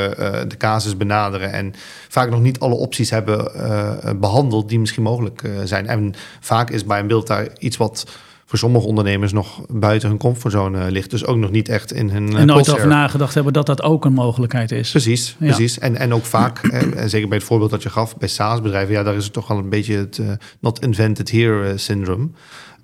[0.48, 1.74] de casus benaderen en
[2.10, 3.52] vaak nog niet alle opties hebben
[4.20, 5.88] behandeld die misschien mogelijk zijn.
[5.88, 8.06] En vaak is bij een beeld daar iets wat
[8.46, 11.10] voor sommige ondernemers nog buiten hun comfortzone ligt.
[11.10, 12.36] Dus ook nog niet echt in hun.
[12.36, 14.92] En nooit over nagedacht hebben dat dat ook een mogelijkheid is.
[14.92, 15.46] Precies, ja.
[15.46, 15.80] precies.
[15.80, 19.04] En, en ook vaak, en zeker bij het voorbeeld dat je gaf bij SaaS-bedrijven, ja,
[19.04, 22.36] daar is het toch wel een beetje het uh, not invented here syndroom.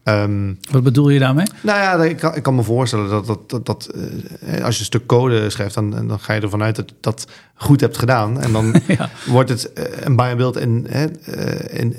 [0.08, 1.46] Um, Wat bedoel je daarmee?
[1.62, 4.80] Nou ja, ik kan, ik kan me voorstellen dat, dat, dat, dat uh, als je
[4.80, 8.42] een stuk code schrijft, dan, dan ga je ervan uit dat dat goed hebt gedaan.
[8.42, 9.10] En dan ja.
[9.26, 10.88] wordt het uh, een buy-and-build in,
[11.70, 11.96] in,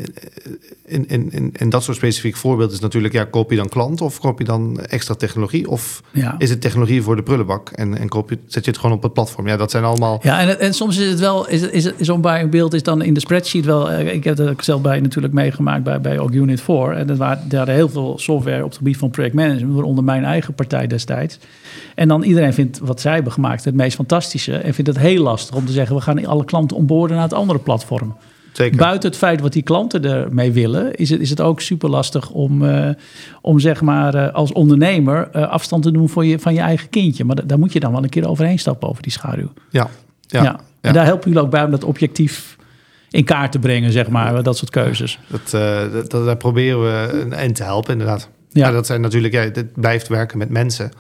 [0.87, 4.21] in, in, in dat soort specifiek voorbeeld is natuurlijk, ja, koop je dan klant of
[4.21, 5.69] koop je dan extra technologie?
[5.69, 6.35] Of ja.
[6.39, 9.03] is het technologie voor de prullenbak en, en koop je, zet je het gewoon op
[9.03, 9.47] het platform?
[9.49, 10.21] Ja, dat zijn allemaal...
[10.23, 13.21] Ja, en, en soms is het wel, is, is, zo'n buy-and-build is dan in de
[13.21, 16.91] spreadsheet wel, ik heb het zelf bij natuurlijk meegemaakt bij, bij ook Unit 4.
[16.91, 20.55] En dat waren, daar heel veel software op het gebied van projectmanagement, waaronder mijn eigen
[20.55, 21.39] partij destijds.
[21.95, 25.23] En dan iedereen vindt wat zij hebben gemaakt het meest fantastische en vindt het heel
[25.23, 28.17] lastig om te zeggen, we gaan alle klanten onboorden naar het andere platform.
[28.53, 28.77] Zeker.
[28.77, 32.31] Buiten het feit wat die klanten ermee willen, is het, is het ook super lastig
[32.31, 32.89] om, uh,
[33.41, 36.89] om zeg maar uh, als ondernemer uh, afstand te doen voor je, van je eigen
[36.89, 37.25] kindje.
[37.25, 39.53] Maar daar moet je dan wel een keer overheen stappen over die schaduw.
[39.71, 39.89] Ja,
[40.21, 40.61] ja, ja.
[40.81, 42.57] En daar helpen jullie ook bij om dat objectief
[43.11, 45.19] in kaart te brengen, zeg maar, dat soort keuzes.
[45.27, 45.51] Dat,
[45.93, 48.29] dat, dat, daar proberen we een eind te helpen, inderdaad.
[48.51, 48.67] Ja.
[48.67, 48.73] ja.
[48.73, 50.91] dat zijn natuurlijk, ja, het blijft werken met mensen.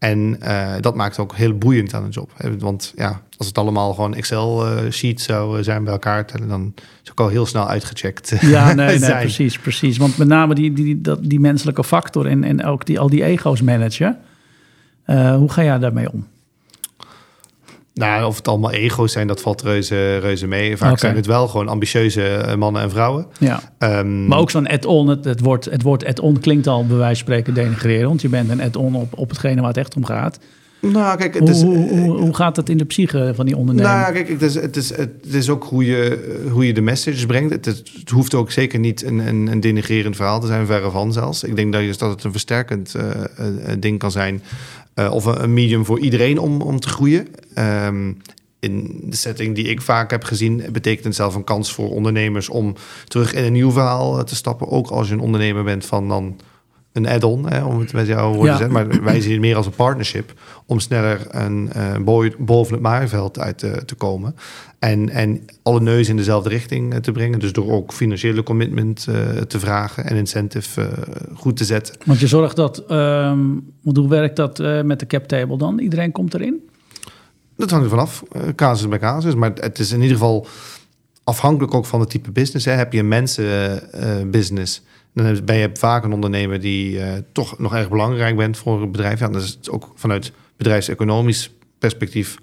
[0.00, 2.30] En uh, dat maakt ook heel boeiend aan de job.
[2.58, 7.20] Want ja, als het allemaal gewoon Excel-sheet zou zijn bij elkaar tellen, dan is ook
[7.20, 8.34] al heel snel uitgecheckt.
[8.40, 9.96] Ja, nee, nee precies, precies.
[9.96, 13.24] Want met name die, die, die, die menselijke factor en, en ook die, al die
[13.24, 14.18] ego's managen.
[15.06, 16.26] Uh, hoe ga jij daarmee om?
[17.94, 20.76] Nou, of het allemaal ego's zijn, dat valt reuze, reuze mee.
[20.76, 23.26] Vaak zijn het wel gewoon ambitieuze eh, mannen en vrouwen.
[23.38, 23.60] Ja.
[23.78, 27.24] Um, maar ook zo'n add-on, het, het, woord, het woord add-on klinkt al bij wijze
[27.24, 28.08] van spreken denigreren.
[28.08, 30.38] Want je bent een add-on op, op hetgene waar het echt om gaat.
[30.80, 33.92] Nou, kijk, het is, hoe, hoe, hoe, gaat het in de psyche van die ondernemer?
[33.92, 37.26] Nou, kijk, het is, het is, het is ook hoe je, hoe je de messages
[37.26, 37.52] brengt.
[37.52, 41.12] Het, het hoeft ook zeker niet een, een, een, denigrerend verhaal te zijn, verre van
[41.12, 41.44] zelfs.
[41.44, 43.04] Ik denk dat, dat het een versterkend uh,
[43.78, 44.42] ding kan zijn
[44.94, 47.28] uh, of een medium voor iedereen om, om te groeien.
[47.58, 48.16] Um,
[48.60, 52.48] in de setting die ik vaak heb gezien, betekent het zelf een kans voor ondernemers
[52.48, 52.74] om
[53.08, 54.68] terug in een nieuw verhaal eh, te stappen.
[54.68, 56.40] Ook als je een ondernemer bent van dan
[56.92, 58.72] een add-on, om het met jou woorden te zeggen.
[58.72, 60.32] Maar wij zien het meer als een partnership
[60.66, 61.70] om sneller een,
[62.06, 64.36] uh, boven het maaiveld uit te, te, komen.
[64.78, 67.38] En, en alle neus in dezelfde richting te brengen.
[67.38, 70.88] Dus door ook financiële commitment uh, te vragen en incentive
[71.34, 71.94] goed te zetten.
[72.04, 75.78] Want je zorgt dat, um, hoe werkt dat met de cap table dan?
[75.78, 76.68] Iedereen komt erin?
[77.56, 78.22] Dat hangt er vanaf,
[78.54, 79.34] casus bij casus.
[79.34, 80.46] Maar het is in ieder geval
[81.24, 82.64] afhankelijk ook van het type business.
[82.64, 82.72] Hè.
[82.72, 84.82] Heb je een mensenbusiness
[85.14, 88.92] dan ben je vaak een ondernemer die uh, toch nog erg belangrijk bent voor een
[88.92, 89.18] bedrijf.
[89.20, 92.38] Ja, dan is het ook vanuit bedrijfseconomisch perspectief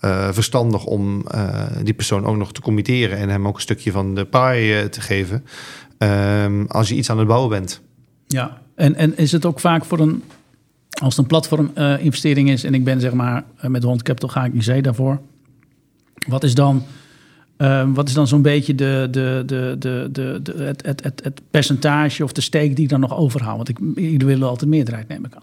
[0.00, 3.92] uh, verstandig om uh, die persoon ook nog te committeren en hem ook een stukje
[3.92, 5.44] van de paai te geven.
[5.98, 7.80] Um, als je iets aan het bouwen bent.
[8.26, 10.22] Ja, en, en is het ook vaak voor een,
[11.00, 14.54] als het een platform-investering is en ik ben zeg maar met Hond Capital ga ik
[14.54, 15.20] in zee daarvoor.
[16.26, 16.82] Wat is dan
[17.56, 21.20] Ehm, wat is dan zo'n beetje de, de, de, de, de, de, het, het, het,
[21.24, 23.56] het, percentage of de steek die ik dan nog overhoud?
[23.56, 25.42] Want ik, jullie willen altijd meerderheid nemen kan.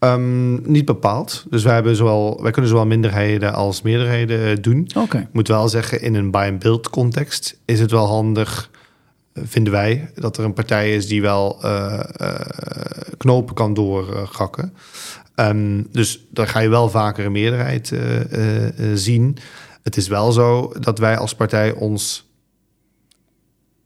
[0.00, 1.46] Um, niet bepaald.
[1.50, 4.88] Dus wij, hebben zowel, wij kunnen zowel minderheden als meerderheden eh, doen.
[4.96, 5.20] Okay.
[5.20, 8.70] Ik moet wel zeggen, in een buy-and-build context is het wel handig,
[9.32, 12.34] eh, vinden wij, dat er een partij is die wel uh, uh,
[13.16, 14.72] knopen kan doorgakken.
[15.36, 17.92] Um, dus dan ga je wel vaker een meerderheid
[18.94, 19.36] zien.
[19.90, 22.30] Het is wel zo dat wij als partij ons,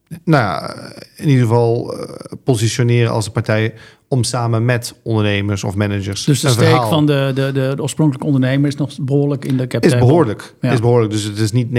[0.09, 0.75] nou ja,
[1.17, 2.09] in ieder geval uh,
[2.45, 3.75] positioneren als een partij
[4.09, 6.25] om samen met ondernemers of managers.
[6.25, 9.67] Dus de steek van de, de, de, de, oorspronkelijke ondernemer is nog behoorlijk in de
[9.67, 9.85] cap.
[9.85, 10.55] Is behoorlijk.
[10.61, 10.73] Ja.
[10.73, 11.13] Is behoorlijk.
[11.13, 11.73] Dus het is niet 90-10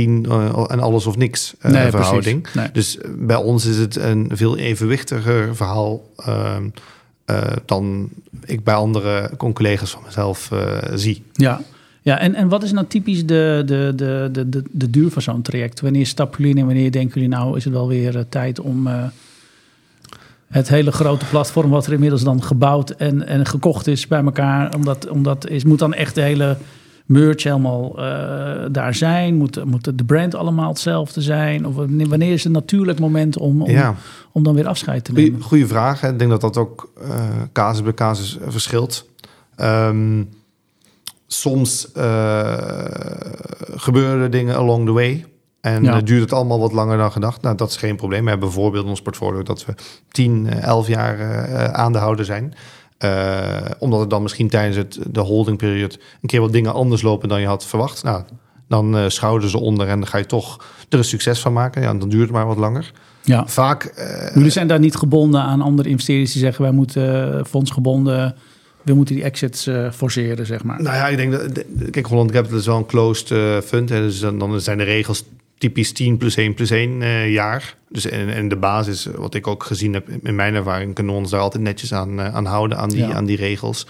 [0.00, 2.46] uh, en alles of niks uh, nee, verhouding.
[2.54, 2.70] Nee.
[2.72, 6.02] Dus bij ons is het een veel evenwichtiger verhaal.
[6.16, 6.68] Ehm,
[7.64, 8.08] dan
[8.44, 10.50] ik bij andere collega's van mezelf
[10.94, 11.22] zie.
[11.32, 11.60] Ja,
[12.02, 15.22] ja, en, en wat is nou typisch de, de, de, de, de, de duur van
[15.22, 15.80] zo'n traject?
[15.80, 18.86] Wanneer stappen jullie en wanneer denken jullie nou is het wel weer uh, tijd om
[18.86, 19.04] uh,
[20.48, 24.74] het hele grote platform wat er inmiddels dan gebouwd en, en gekocht is bij elkaar,
[24.74, 26.56] omdat, omdat is, moet dan echt de hele
[27.06, 28.04] merch helemaal uh,
[28.70, 29.34] daar zijn?
[29.36, 31.66] Moet, moet de brand allemaal hetzelfde zijn?
[31.66, 31.74] Of
[32.08, 33.94] wanneer is het natuurlijk moment om, om, ja.
[34.32, 35.42] om dan weer afscheid te nemen?
[35.42, 36.00] Goeie vraag.
[36.00, 36.08] Hè.
[36.08, 36.92] Ik denk dat dat ook
[37.52, 39.08] casus bij casus verschilt.
[39.60, 40.28] Um,
[41.28, 42.54] soms uh,
[43.74, 45.24] gebeuren er dingen along the way.
[45.60, 46.00] En ja.
[46.00, 47.42] duurt het allemaal wat langer dan gedacht.
[47.42, 48.22] Nou, dat is geen probleem.
[48.22, 49.74] We hebben bijvoorbeeld in ons portfolio dat we
[50.08, 52.54] 10, 11 eh, jaar uh, aandeelhouder zijn.
[53.04, 53.46] Uh,
[53.78, 57.40] omdat het dan misschien tijdens het, de holdingperiode een keer wat dingen anders lopen dan
[57.40, 58.02] je had verwacht.
[58.02, 58.22] Nou,
[58.68, 61.82] dan uh, schouden ze onder en dan ga je toch er een succes van maken.
[61.82, 62.92] Ja, dan duurt het maar wat langer.
[63.22, 63.46] Ja.
[63.46, 63.92] Vaak.
[64.34, 68.34] Jullie zijn daar niet gebonden aan andere investeerders die zeggen wij moeten fondsgebonden
[68.82, 70.82] we moeten die exits uh, forceren, zeg maar.
[70.82, 71.64] Nou ja, ik denk dat...
[71.90, 73.88] Kijk, Holland Capital is wel een closed uh, fund.
[73.88, 75.24] Hè, dus dan, dan, zijn de regels
[75.58, 77.76] typisch 10 plus 1 plus 1 uh, jaar.
[77.88, 80.94] Dus en, en, de basis, wat ik ook gezien heb in mijn ervaring...
[80.94, 83.12] kunnen we ons daar altijd netjes aan, aan houden, aan die, ja.
[83.12, 83.86] aan die regels.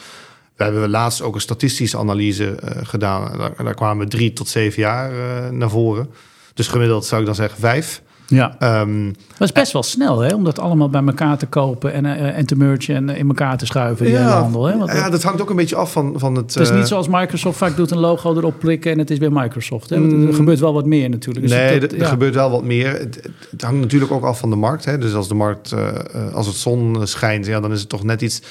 [0.56, 3.38] We hebben laatst ook een statistische analyse gedaan.
[3.38, 5.12] Daar, daar, kwamen drie tot zeven jaar
[5.52, 6.10] naar voren.
[6.54, 8.02] Dus gemiddeld zou ik dan zeggen vijf.
[8.30, 8.80] Ja.
[8.80, 10.34] Um, dat is best wel snel, hè?
[10.34, 13.58] Om dat allemaal bij elkaar te kopen en, uh, en te mergen en in elkaar
[13.58, 14.64] te schuiven, die ja, handel.
[14.64, 14.78] Hè?
[14.78, 16.54] Want ja, dat hangt ook een beetje af van, van het...
[16.54, 19.32] Het is niet zoals Microsoft vaak doet, een logo erop prikken en het is weer
[19.32, 19.90] Microsoft.
[19.90, 19.98] Hè?
[19.98, 21.46] Mm, er gebeurt wel wat meer natuurlijk.
[21.46, 22.98] Dus nee, dat, er gebeurt wel wat meer.
[22.98, 24.84] Het, het, hangt natuurlijk ook af van de markt.
[24.84, 24.98] Hè?
[24.98, 28.22] Dus als de markt, uh, als het zon schijnt, ja, dan is het toch net
[28.22, 28.42] iets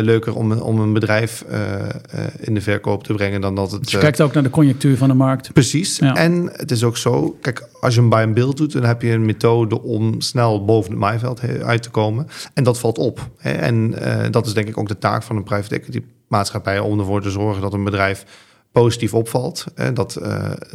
[0.00, 3.82] leuker om, om een bedrijf uh, uh, in de verkoop te brengen dan dat het.
[3.82, 5.52] Dus je kijkt ook naar de conjunctuur van de markt.
[5.52, 5.98] Precies.
[5.98, 6.14] Ja.
[6.14, 9.02] En het is ook zo, kijk, als je een buy and build doet, dan heb
[9.02, 12.26] je een methode om snel boven het maaiveld uit te komen.
[12.54, 13.28] En dat valt op.
[13.36, 13.50] Hè?
[13.50, 13.94] En
[14.30, 17.30] dat is denk ik ook de taak van een private equity maatschappij om ervoor te
[17.30, 18.24] zorgen dat een bedrijf
[18.72, 19.64] positief opvalt.
[19.74, 19.92] Hè?
[19.92, 20.12] Dat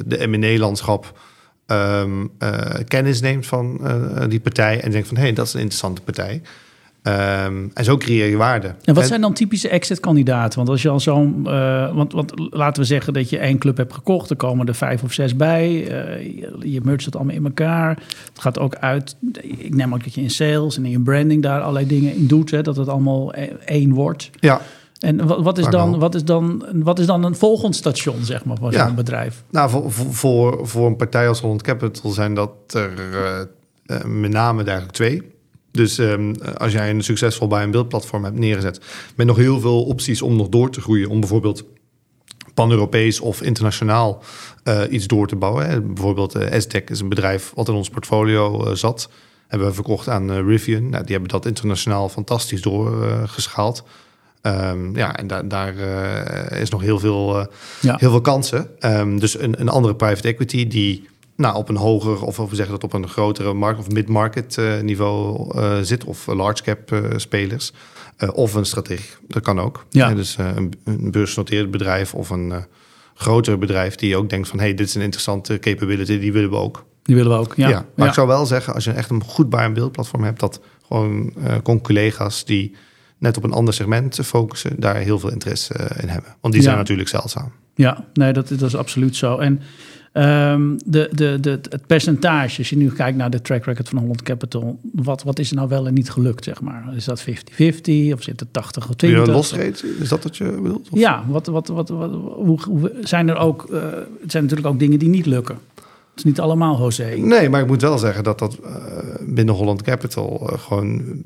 [0.06, 1.20] de M&A-landschap
[1.68, 2.32] um,
[2.88, 3.82] kennis neemt van
[4.30, 6.42] die partij en denkt van hé, hey, dat is een interessante partij.
[7.04, 8.76] Ehm, en zo creëer je waarde.
[8.84, 10.58] En wat zijn dan typische exit-kandidaten?
[10.58, 11.48] Want als je al zo'n.
[11.48, 14.76] eh, want, want laten we zeggen dat je één club hebt gekocht, er komen er
[14.76, 15.88] vijf of zes bij.
[15.88, 17.90] eh, je, je mergt het allemaal in elkaar.
[18.30, 19.16] Het gaat ook uit.
[19.42, 22.28] Ik neem ook dat je in sales en in je branding daar allerlei dingen in
[22.28, 24.30] doet, hè, dat het allemaal e- één wordt.
[24.40, 24.62] Ja,
[25.00, 28.46] En wat, wat, is dan, wat, is dan, wat is dan een volgend station, zeg
[28.46, 28.86] maar, voor Ja.
[28.88, 29.44] zo'n bedrijf?
[29.52, 32.92] nou, voor, voor- voor, een partij als Holland Capital zijn dat er
[33.86, 35.22] eh, met name eigenlijk twee.
[35.74, 38.80] Dus ehm, als jij een succesvol bij een beeldplatform hebt neergezet,
[39.16, 41.64] met nog heel veel opties om nog door te groeien, om bijvoorbeeld
[42.54, 44.24] pan-Europees of internationaal
[44.64, 45.70] eh, iets door te bouwen.
[45.70, 45.82] Hè.
[45.82, 49.10] Bijvoorbeeld SDEC is een bedrijf wat in ons portfolio eh, zat.
[49.48, 50.90] Hebben we verkocht aan Rivian.
[50.90, 53.84] Nou, die hebben dat internationaal fantastisch doorgeschaald.
[54.42, 55.76] Ehm ja, en daar, daar
[56.52, 57.48] is nog heel veel,
[57.82, 57.96] Ja.
[58.00, 58.70] heel veel kansen.
[58.80, 62.80] Ehm, dus een, een andere private equity die nou, op een hoger, of we zeggen
[62.80, 67.04] dat op een grotere markt of mid-market eh, niveau eh, zit, of large cap eh,
[67.16, 67.74] spelers,
[68.34, 69.10] of een strategie.
[69.28, 69.86] Dat kan ook.
[69.90, 70.14] Ja.
[70.14, 72.54] Dus een, een beursgenoteerd bedrijf of een
[73.14, 76.56] groter bedrijf die ook denkt van hey, dit is een interessante capability, die willen we
[76.56, 76.86] ook.
[77.04, 77.54] Die willen we ook.
[77.56, 80.24] Ja, Ja, maar ik zou wel zeggen, als je echt een goed buy- en beeldplatform
[80.24, 82.76] hebt, dat gewoon collega's die
[83.18, 86.36] net op een ander segment focussen, daar heel veel interesse in hebben.
[86.42, 87.52] Want die zijn natuurlijk zeldzaam.
[87.76, 89.38] Ja, nee, dat, dat is absoluut zo.
[89.38, 89.62] En
[90.14, 93.98] ehm, de, de, de, het percentage, als je nu kijkt naar de track record van
[93.98, 96.94] Holland Capital, wat, wat is er nou wel en niet gelukt, zeg maar?
[96.96, 97.26] Is dat 50-50
[98.14, 99.22] of zit het 80 of Wil 20?
[99.22, 99.84] je een losreed?
[100.00, 100.90] Is dat wat je bedoelt?
[100.90, 103.82] Of- Ja, wat, wat, wat, wat, hoe, hoe, zijn er ook, eh,
[104.22, 105.58] het zijn natuurlijk ook dingen die niet lukken.
[105.76, 105.84] Het
[106.16, 107.16] is niet allemaal José.
[107.18, 108.72] Nee, maar ik moet wel zeggen dat dat eh,
[109.28, 111.24] binnen Holland Capital eh, gewoon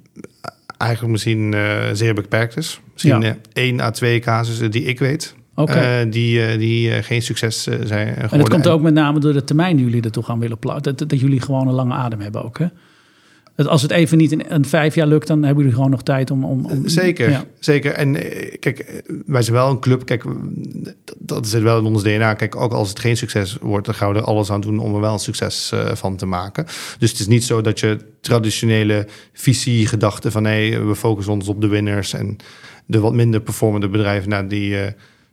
[0.77, 1.55] eigenlijk misschien
[1.93, 2.79] zeer beperkt is.
[2.93, 3.38] Misschien Ja.
[3.53, 5.35] één à twee casussen die ik weet,
[5.66, 8.32] Eh, die, eh, die eh, geen succes zijn geworden.
[8.32, 10.95] En dat komt ook met name door de termijn die jullie ertoe gaan willen plaatsen.
[10.95, 12.66] Dat, dat jullie gewoon een lange adem hebben ook, hè?
[13.55, 16.03] Dat als het even niet in een vijf jaar lukt, dan hebben jullie gewoon nog
[16.03, 16.43] tijd om...
[16.45, 17.43] om, om Zeker, Ja.
[17.60, 17.91] zeker.
[17.91, 18.14] En
[18.60, 20.05] kijk, wij zijn wel een club.
[20.05, 20.24] Kijk,
[20.74, 22.34] dat- dat zit wel in ons DNA.
[22.34, 24.93] Kijk, ook als het geen succes wordt, dan gaan we er alles aan doen om
[24.95, 26.66] er wel een succes van te maken.
[26.99, 31.47] Dus het is niet zo dat je traditionele visie, gedachte van hé, we focussen ons
[31.47, 32.38] op de winners en
[32.86, 34.76] de wat minder performende bedrijven, nou, die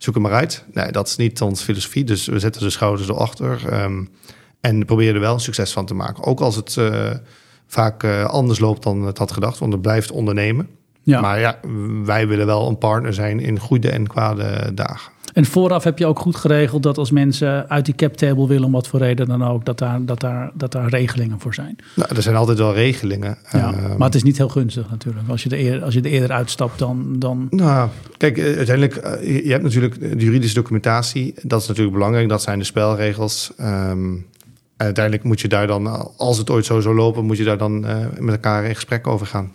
[0.05, 0.65] eh, zoeken maar uit.
[0.73, 2.05] Nee, dat is niet onze filosofie.
[2.05, 4.05] Dus we zetten de schouders erachter ehm,
[4.61, 6.25] en proberen er wel succes van te maken.
[6.25, 7.11] Ook als het eh,
[7.67, 10.69] vaak eh, anders loopt dan het had gedacht, want het blijft ondernemen.
[11.03, 11.21] Ja.
[11.21, 11.59] Maar ja,
[12.05, 15.13] wij willen wel een partner zijn in goede en kwade dagen.
[15.35, 18.65] En vooraf heb je ook goed geregeld dat als mensen uit die cap table willen,
[18.65, 21.77] om wat voor reden dan ook, dat daar, dat daar, dat daar regelingen voor zijn.
[21.95, 23.39] Nou, er zijn altijd wel regelingen.
[23.53, 23.73] Ja.
[23.73, 25.29] Ehm, maar het is niet heel gunstig natuurlijk.
[25.29, 27.19] Als je er eerder, als je er eerder uitstapt, dan.
[27.19, 31.35] dan Nou, kijk, eh, uiteindelijk, eh, je hebt natuurlijk de juridische documentatie.
[31.43, 32.29] Dat is natuurlijk belangrijk.
[32.29, 33.53] Dat zijn de spelregels.
[33.57, 34.15] Ehm,
[34.77, 37.87] uiteindelijk moet je daar dan, als het ooit zo zou lopen, moet je daar dan
[37.87, 39.51] eh, met elkaar in gesprek over gaan.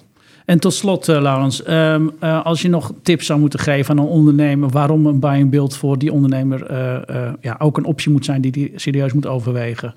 [0.50, 4.06] En tot slot, eh, Laurens, ehm, eh, als je nog tips zou moeten geven aan
[4.06, 8.12] een ondernemer waarom een buy and build voor die ondernemer eh, ja, ook een optie
[8.12, 9.94] moet zijn die die serieus moet overwegen.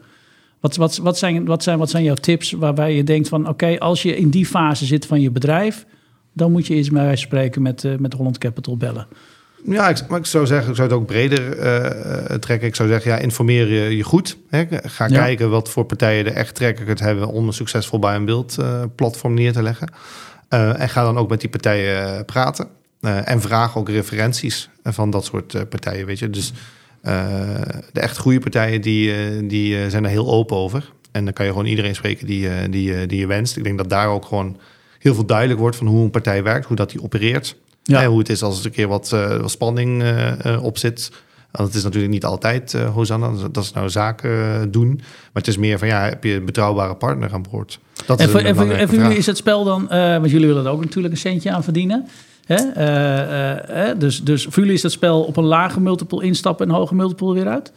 [0.60, 3.78] Wat, wat, wat, zijn, wat, zijn, wat zijn jouw tips waarbij je denkt van oké,
[3.78, 5.86] als je in die fase zit van je bedrijf,
[6.32, 9.06] dan moet je eens bij wijze van spreken met, met Holland Capital bellen.
[9.64, 11.40] Ja, ik, maar ik zou zeggen, ik zou het ook breder
[12.40, 12.68] trekken.
[12.68, 14.36] Ik zou zeggen, ja, informeer je, je goed.
[14.48, 14.64] Hè?
[14.70, 15.24] Ga Ja.
[15.24, 18.82] kijken wat voor partijen er echt track record hebben om een succesvol and build eh,
[18.94, 19.88] platform neer te leggen.
[20.52, 22.68] Eh, en ga dan ook met die partijen eh, praten.
[23.00, 26.30] Eh, en vraag ook referenties van dat soort partijen, weet je.
[26.30, 26.52] Dus
[27.92, 30.92] de echt goede partijen, die, die zijn er heel open over.
[31.12, 33.56] En dan kan je gewoon iedereen spreken die, die, die je wenst.
[33.56, 34.56] Ik denk dat daar ook gewoon
[34.98, 37.56] heel veel duidelijk wordt van hoe een partij werkt, hoe dat die opereert.
[37.82, 38.06] Ja.
[38.06, 40.04] Hoe het is als er een keer wat, wat spanning
[40.60, 41.10] op zit.
[41.52, 44.94] Want het is natuurlijk niet altijd, eh Hosanna, dat is nou zaken eh, doen.
[44.96, 47.78] Maar het is meer van, ja, heb je een betrouwbare partner aan boord?
[48.06, 50.30] Dat En is voor, en voor, en voor jullie is het spel dan, eh, want
[50.30, 52.08] jullie willen er ook natuurlijk een centje aan verdienen.
[52.46, 53.96] Hè?
[53.98, 56.94] Dus, dus voor jullie is het spel op een lage multiple instappen en een hoge
[56.94, 57.72] multiple weer uit?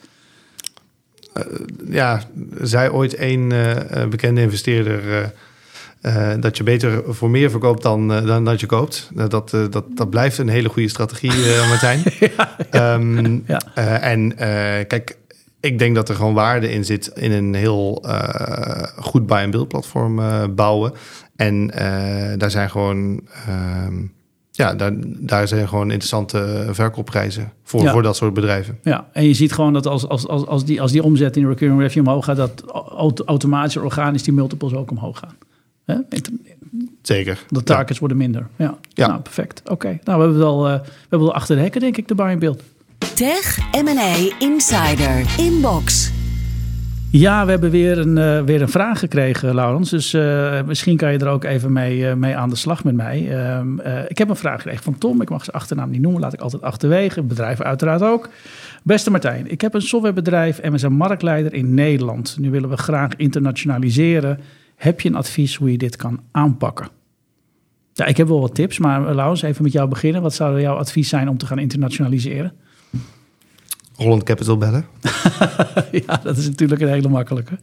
[1.89, 2.23] Ja,
[2.61, 5.33] zei ooit een eh, bekende investeerder...
[6.05, 9.09] eh, eh, dat je beter voor meer verkoopt dan, eh, dan dat je koopt.
[9.13, 12.03] Nou, dat, eh, dat, dat blijft een hele goede strategie, eh Martijn.
[12.69, 13.61] Ehm, Ja.
[13.75, 15.17] eh, en eh, kijk,
[15.59, 19.51] ik denk dat er gewoon waarde in zit in een heel eh, goed buy and
[19.51, 20.93] build platform eh, bouwen.
[21.35, 23.93] En eh, daar zijn gewoon, ehm,
[24.51, 27.91] ja, daar, daar zijn gewoon interessante verkoopprijzen voor, Ja.
[27.91, 28.79] voor dat soort bedrijven.
[28.83, 31.47] Ja, en je ziet gewoon dat als, als, als, als, die, als die omzet in
[31.47, 32.63] recurring revenue omhoog gaat, dat
[32.97, 35.35] auto- automatisch organisch die multiples ook omhoog gaan.
[35.85, 35.95] Hè?
[37.01, 37.43] Zeker.
[37.49, 38.47] De targets worden minder.
[38.55, 39.07] Ja, Ja.
[39.07, 39.61] Nou, perfect.
[39.69, 42.07] Oké, nou we hebben het al, eh, we hebben wel achter de hekken, denk ik,
[42.07, 42.63] de buy and build.
[43.15, 46.11] Tech M&A Insider Inbox.
[47.11, 49.89] Ja, we hebben weer een, uh, weer een vraag gekregen, Laurens.
[49.89, 52.95] Dus uh, misschien kan je er ook even mee, uh, mee aan de slag met
[52.95, 53.39] mij.
[53.39, 55.21] Ehm, ik heb een vraag gekregen van Tom.
[55.21, 57.21] Ik mag zijn achternaam niet noemen, laat ik altijd achterwege.
[57.21, 58.29] Bedrijven uiteraard ook.
[58.83, 62.37] Beste Martijn, ik heb een softwarebedrijf en we zijn marktleider in Nederland.
[62.39, 64.39] Nu willen we graag internationaliseren.
[64.75, 66.87] Heb je een advies hoe je dit kan aanpakken?
[67.93, 70.21] Ja, ik heb wel wat tips, maar Laurens, even met jou beginnen.
[70.21, 72.53] Wat zou jouw advies zijn om te gaan internationaliseren?
[73.95, 74.85] Holland Capital bellen?
[76.05, 77.57] ja, dat is natuurlijk een hele makkelijke.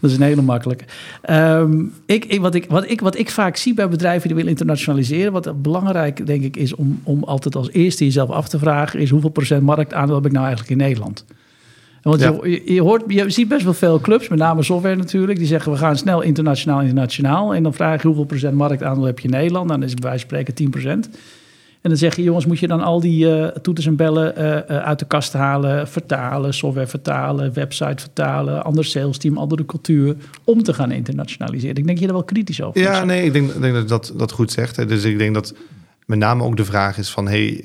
[0.00, 0.84] Dat is een hele makkelijke.
[1.30, 4.50] Um, ik, ik, wat, ik, wat, ik, wat ik vaak zie bij bedrijven die willen
[4.50, 9.00] internationaliseren, wat belangrijk denk ik is om, om altijd als eerste jezelf af te vragen,
[9.00, 11.24] is hoeveel procent marktaandeel heb ik nou eigenlijk in Nederland?
[12.04, 15.46] Want je, je, hoort, je ziet best wel veel clubs, met name software natuurlijk, die
[15.46, 17.54] zeggen we gaan snel internationaal, internationaal.
[17.54, 19.68] En dan vraag je hoeveel procent marktaandeel heb je in Nederland?
[19.68, 21.08] Dan is het bij wijze van spreken 10 procent.
[21.80, 24.44] En dan zeg je, jongens, moet je dan al die uh, toeters en bellen uh,
[24.44, 30.16] uh, uit de kast halen, vertalen, software vertalen, website vertalen, ander sales team, andere cultuur,
[30.44, 31.76] om te gaan internationaliseren.
[31.76, 32.80] Ik denk je er wel kritisch over.
[32.80, 34.76] Ja, nee, ik denk, denk dat dat, dat goed zegt.
[34.76, 34.86] Hè.
[34.86, 35.54] Dus ik denk dat
[36.06, 37.64] met name ook de vraag is van, hey,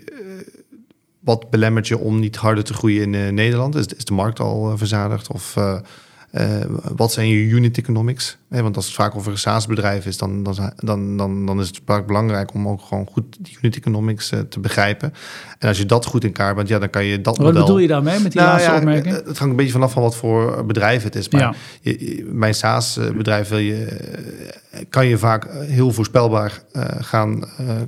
[1.19, 3.75] wat belemmert je om niet harder te groeien in Nederland?
[3.75, 5.55] Is, is de markt al verzadigd of
[6.31, 6.61] uh,
[6.95, 8.37] wat zijn je unit economics?
[8.47, 11.81] want als het vaak over een SaaS-bedrijf is, dan, dan, dan, dan, dan is het
[11.85, 15.13] vaak belangrijk om ook gewoon goed die unit economics uh, te begrijpen.
[15.59, 17.61] En als je dat goed in kaart bent, ja, dan kan je dat Wat model...
[17.61, 19.15] bedoel je daarmee met die nou, laatste ja, opmerking?
[19.15, 21.29] Het hangt een beetje vanaf van wat voor bedrijf het is.
[21.29, 21.53] Maar ja.
[21.81, 23.87] je, SaaS-bedrijf wil je,
[24.89, 27.43] kan je vaak heel voorspelbaar uh, gaan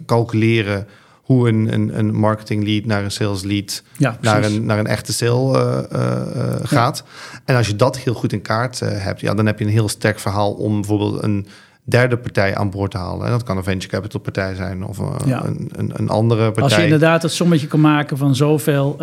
[0.06, 0.88] calculeren
[1.22, 4.88] hoe een, een, een marketing lead naar een sales lead ja, naar, een, naar een
[4.88, 6.00] echte sale uh,
[6.36, 7.04] uh, gaat.
[7.46, 9.90] En als je dat heel goed in kaart hebt, ja, dan heb je een heel
[9.90, 11.48] sterk verhaal om bijvoorbeeld een
[11.84, 13.26] derde partij aan boord te halen.
[13.26, 15.46] En dat kan een venture capital partij zijn of ja.
[15.46, 16.64] een, een, een, andere partij.
[16.64, 18.96] Als je inderdaad het sommetje kan maken van zoveel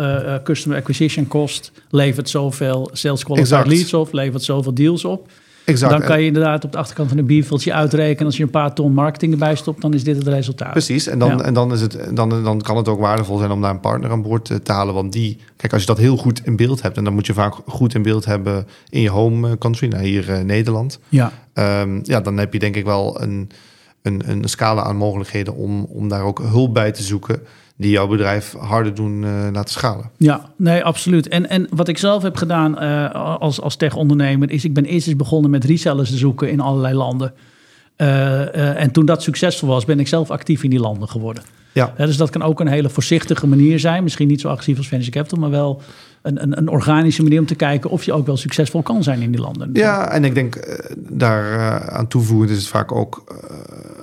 [0.43, 5.29] customer acquisition cost, levert zoveel sales qualified leads op, levert zoveel deals op.
[5.69, 5.91] Exact.
[5.91, 8.25] Dan kan je inderdaad op de achterkant van een bierveldje uitrekenen.
[8.25, 10.71] Als je een paar ton marketing erbij stopt, dan is dit het resultaat.
[10.71, 11.07] Precies.
[11.07, 13.71] En dan, en dan, is het, dan, dan kan het ook waardevol zijn om daar
[13.71, 14.93] een partner aan boord te halen.
[14.93, 17.33] Want die, kijk, als je dat heel goed in beeld hebt, en dan moet je
[17.33, 20.99] vaak goed in beeld hebben in je home country, nou hier uh, Nederland.
[21.09, 21.31] Ja.
[21.53, 23.49] Um, ja, dan heb je denk ik wel een,
[24.01, 27.41] een, een scala aan mogelijkheden om, om daar ook hulp bij te zoeken
[27.79, 30.09] die jouw bedrijf harder doen uh, laten schalen.
[30.17, 31.27] Ja, nee, absoluut.
[31.27, 34.49] En, en wat ik zelf heb gedaan uh, als, als tech-ondernemer...
[34.49, 37.33] is ik ben eerst eens begonnen met resellers te zoeken in allerlei landen.
[37.97, 41.43] Uh, en toen dat succesvol was, ben ik zelf actief in die landen geworden.
[41.71, 41.93] Ja.
[41.97, 44.03] dus dat kan ook een hele voorzichtige manier zijn.
[44.03, 45.81] Misschien niet zo agressief als Venture Capital, maar wel
[46.21, 49.21] een, een, een, organische manier om te kijken of je ook wel succesvol kan zijn
[49.21, 49.69] in die landen.
[49.73, 53.23] Ja, en ik denk uh, daar uh, aan toevoegend is het vaak ook,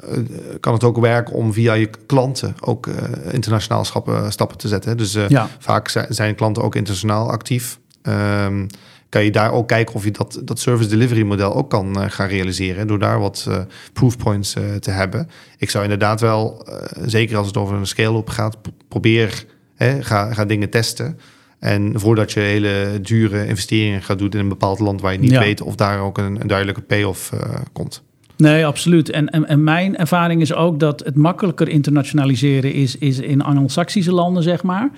[0.08, 0.18] uh,
[0.60, 2.88] kan het ook werken om via je klanten ook
[3.30, 4.96] internationaal stappen, stappen te zetten.
[4.96, 5.48] Dus ja.
[5.58, 7.78] vaak zijn, zijn, klanten ook internationaal actief.
[8.02, 8.66] Um,
[9.08, 12.28] kan je daar ook kijken of je dat, dat service delivery model ook kan gaan
[12.28, 12.86] realiseren.
[12.86, 13.58] Door daar wat uh,
[13.92, 15.28] proof points uh, te hebben.
[15.58, 16.68] Ik zou inderdaad wel,
[17.04, 18.56] zeker als het over een scale-up gaat,
[18.88, 19.44] probeer,
[19.74, 21.18] hè, ga, ga dingen testen.
[21.66, 25.38] En voordat je hele dure investeringen gaat doen in een bepaald land waar je niet
[25.38, 27.40] weet of daar ook een, een duidelijke payoff uh,
[27.72, 28.02] komt.
[28.36, 29.10] Nee, absoluut.
[29.10, 34.12] En, en, en, mijn ervaring is ook dat het makkelijker internationaliseren is, is in Anglo-Saxische
[34.12, 34.90] landen, zeg maar.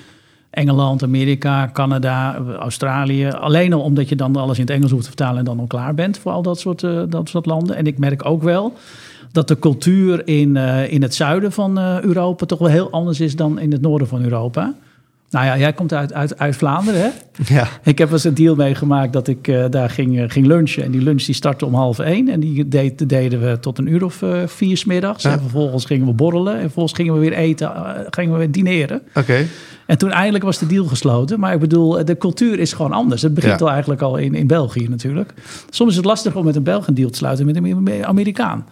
[0.51, 3.29] Engeland, Amerika, Canada, Australië.
[3.29, 5.67] Alleen al omdat je dan alles in het Engels hoeft te vertalen en dan al
[5.67, 7.77] klaar bent voor al dat soort, uh, dat soort landen.
[7.77, 8.77] En ik merk ook wel
[9.33, 13.21] dat de cultuur in, uh, in het zuiden van uh, Europa toch wel heel anders
[13.21, 14.75] is dan in het noorden van Europa.
[15.31, 17.09] Nou ja, jij komt uit, uit, uit Vlaanderen, hè?
[17.55, 17.69] Ja.
[17.83, 20.85] Ik heb eens een deal meegemaakt dat ik uh, daar ging, uh, ging lunchen.
[20.85, 22.29] En die lunch die startte om half één.
[22.29, 25.23] En die deed, deden we tot een uur of uh, vier smiddags.
[25.23, 25.33] Ja.
[25.33, 26.55] En vervolgens gingen we borrelen.
[26.55, 27.73] En vervolgens gingen we weer eten,
[28.11, 29.03] gingen we weer dineren.
[29.15, 29.47] Oké.
[29.87, 31.41] En toen eindelijk was de deal gesloten.
[31.41, 33.23] Maar ik bedoel, de cultuur is gewoon anders.
[33.23, 33.65] Het begint ja.
[33.65, 35.35] al eigenlijk al in, in België natuurlijk.
[35.71, 38.67] Soms is het lastig om met een Belg een deal te sluiten met een Amerikaan.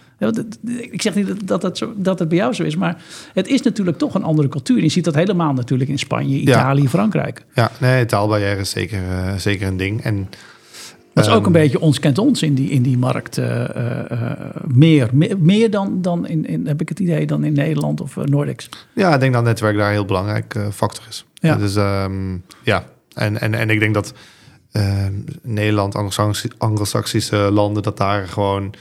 [0.91, 3.03] Ik zeg niet dat, dat, zo, dat het bij jou zo is, maar
[3.33, 4.83] het is natuurlijk toch een andere cultuur.
[4.83, 6.89] Je ziet dat helemaal natuurlijk in Spanje, Italië, ja.
[6.89, 7.45] Frankrijk.
[7.55, 10.03] Ja, nee, taalbarrière is zeker, uh, zeker een ding.
[10.03, 10.29] En
[11.13, 13.39] dat is ook een ehm, beetje ons kent ons in die, in die markt.
[13.39, 14.31] Uh, uh,
[14.67, 18.17] meer, meer, meer, dan, dan in, in, heb ik het idee, dan in Nederland of
[18.17, 18.69] Nordics.
[18.93, 21.25] Ja, ik denk dat netwerk daar een heel belangrijk factor is.
[21.35, 21.57] Ja.
[21.57, 24.13] Dus um, ja, en, en, en ik denk dat
[24.73, 25.13] ehm,
[25.43, 25.95] Nederland,
[26.59, 28.75] Anglo-Saxische landen, dat daar gewoon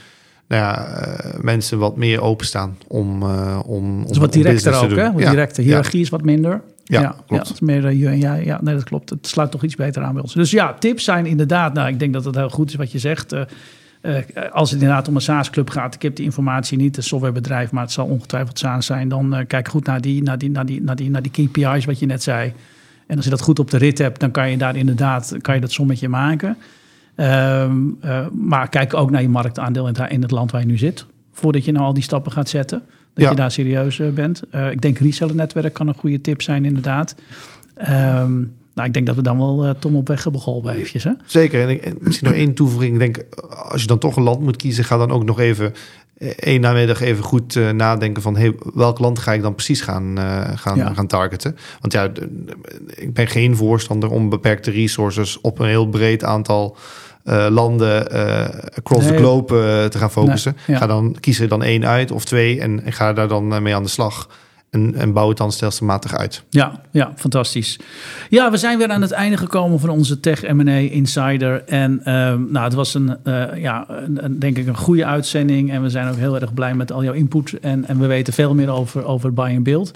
[0.48, 5.12] nou ja, uh, mensen wat meer openstaan om, uh, om, dus wat directer ook, hè?
[5.12, 5.30] Wat ja.
[5.30, 5.62] directer.
[5.62, 6.04] Hiërarchie ja.
[6.04, 6.62] is wat minder.
[6.84, 7.50] Ja, ja klopt.
[7.50, 9.10] Is meer uh, ja, ja, nee, dat klopt.
[9.10, 10.34] Het sluit toch iets beter aan bij ons.
[10.34, 12.98] Dus ja, tips zijn inderdaad, nou, ik denk dat het heel goed is wat je
[12.98, 13.32] zegt.
[13.32, 13.42] Uh,
[14.52, 17.82] als het inderdaad om een SaaS-club gaat, ik heb die informatie niet, een softwarebedrijf, maar
[17.82, 20.96] het zal ongetwijfeld SaaS zijn, dan kijk goed naar die, naar, die, naar, die, naar,
[20.96, 22.52] die, naar die KPI's, wat je net zei.
[23.06, 25.54] En als je dat goed op de rit hebt, dan kan je daar inderdaad kan
[25.54, 26.56] je dat sommetje maken.
[27.16, 30.66] Ehm, eh, maar kijk ook naar je marktaandeel in het, in het land waar je
[30.66, 31.06] nu zit.
[31.32, 32.82] Voordat je nou al die stappen gaat zetten.
[33.14, 33.30] Dat Ja.
[33.30, 34.42] je daar serieus eh, bent.
[34.50, 37.14] Eh, ik denk reseller-netwerk kan een goede tip zijn, inderdaad.
[37.74, 38.34] Ehm,
[38.74, 41.04] nou, ik denk dat we dan wel Tom op weg hebben geholpen eventjes.
[41.04, 41.10] Hè?
[41.26, 41.62] Zeker.
[41.62, 42.92] En, ik- en misschien nog één toevoeging.
[42.92, 43.24] Ik denk,
[43.70, 45.74] als je dan toch een land moet kiezen, ga dan ook nog even
[46.36, 50.50] één namiddag even goed nadenken van hey, welk land ga ik dan precies gaan, eh,
[50.54, 50.94] gaan, Ja.
[50.94, 51.56] gaan targeten.
[51.80, 52.10] Want ja,
[52.94, 56.76] ik ben geen voorstander om beperkte resources op een heel breed aantal
[57.26, 59.10] eh, landen eh, across Nee.
[59.10, 60.52] the globe eh, te gaan focussen.
[60.56, 60.82] Nee, ja.
[60.82, 63.74] Ga dan kies er dan één uit of twee en, en ga daar dan mee
[63.74, 64.28] aan de slag.
[64.76, 66.42] En, en bouw het dan stelselmatig uit.
[66.50, 67.78] Ja, ja, fantastisch.
[68.30, 71.62] Ja, we zijn weer aan het einde gekomen van onze Tech M&A Insider.
[71.64, 75.70] En ehm, nou, het was een, eh, ja, een, denk ik een goede uitzending.
[75.70, 77.60] En we zijn ook heel erg blij met al jouw input.
[77.60, 79.90] En, en we weten veel meer over, over Buy and Build.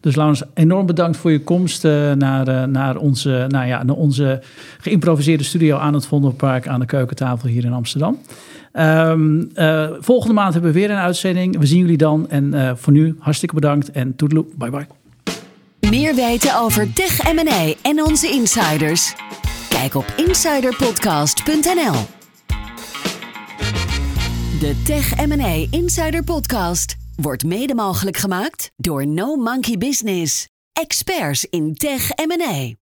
[0.00, 3.96] Dus Laurens, enorm bedankt voor je komst eh, naar, eh, naar, onze, nou ja, naar
[3.96, 4.42] onze
[4.80, 8.18] geïmproviseerde studio aan het Vondelpark aan de keukentafel hier in Amsterdam.
[8.76, 11.58] Ehm, eh, volgende maand hebben we weer een uitzending.
[11.58, 12.30] We zien jullie dan.
[12.30, 14.46] En eh, voor nu hartstikke bedankt en toedeloe.
[14.56, 14.86] Bye bye.
[15.90, 19.14] Meer weten over Tech M&A en onze insiders?
[19.68, 21.94] Kijk op insiderpodcast.nl.
[24.60, 30.48] De Tech M&A Insider Podcast wordt mede mogelijk gemaakt door No Monkey Business.
[30.72, 32.85] Experts in Tech M&A.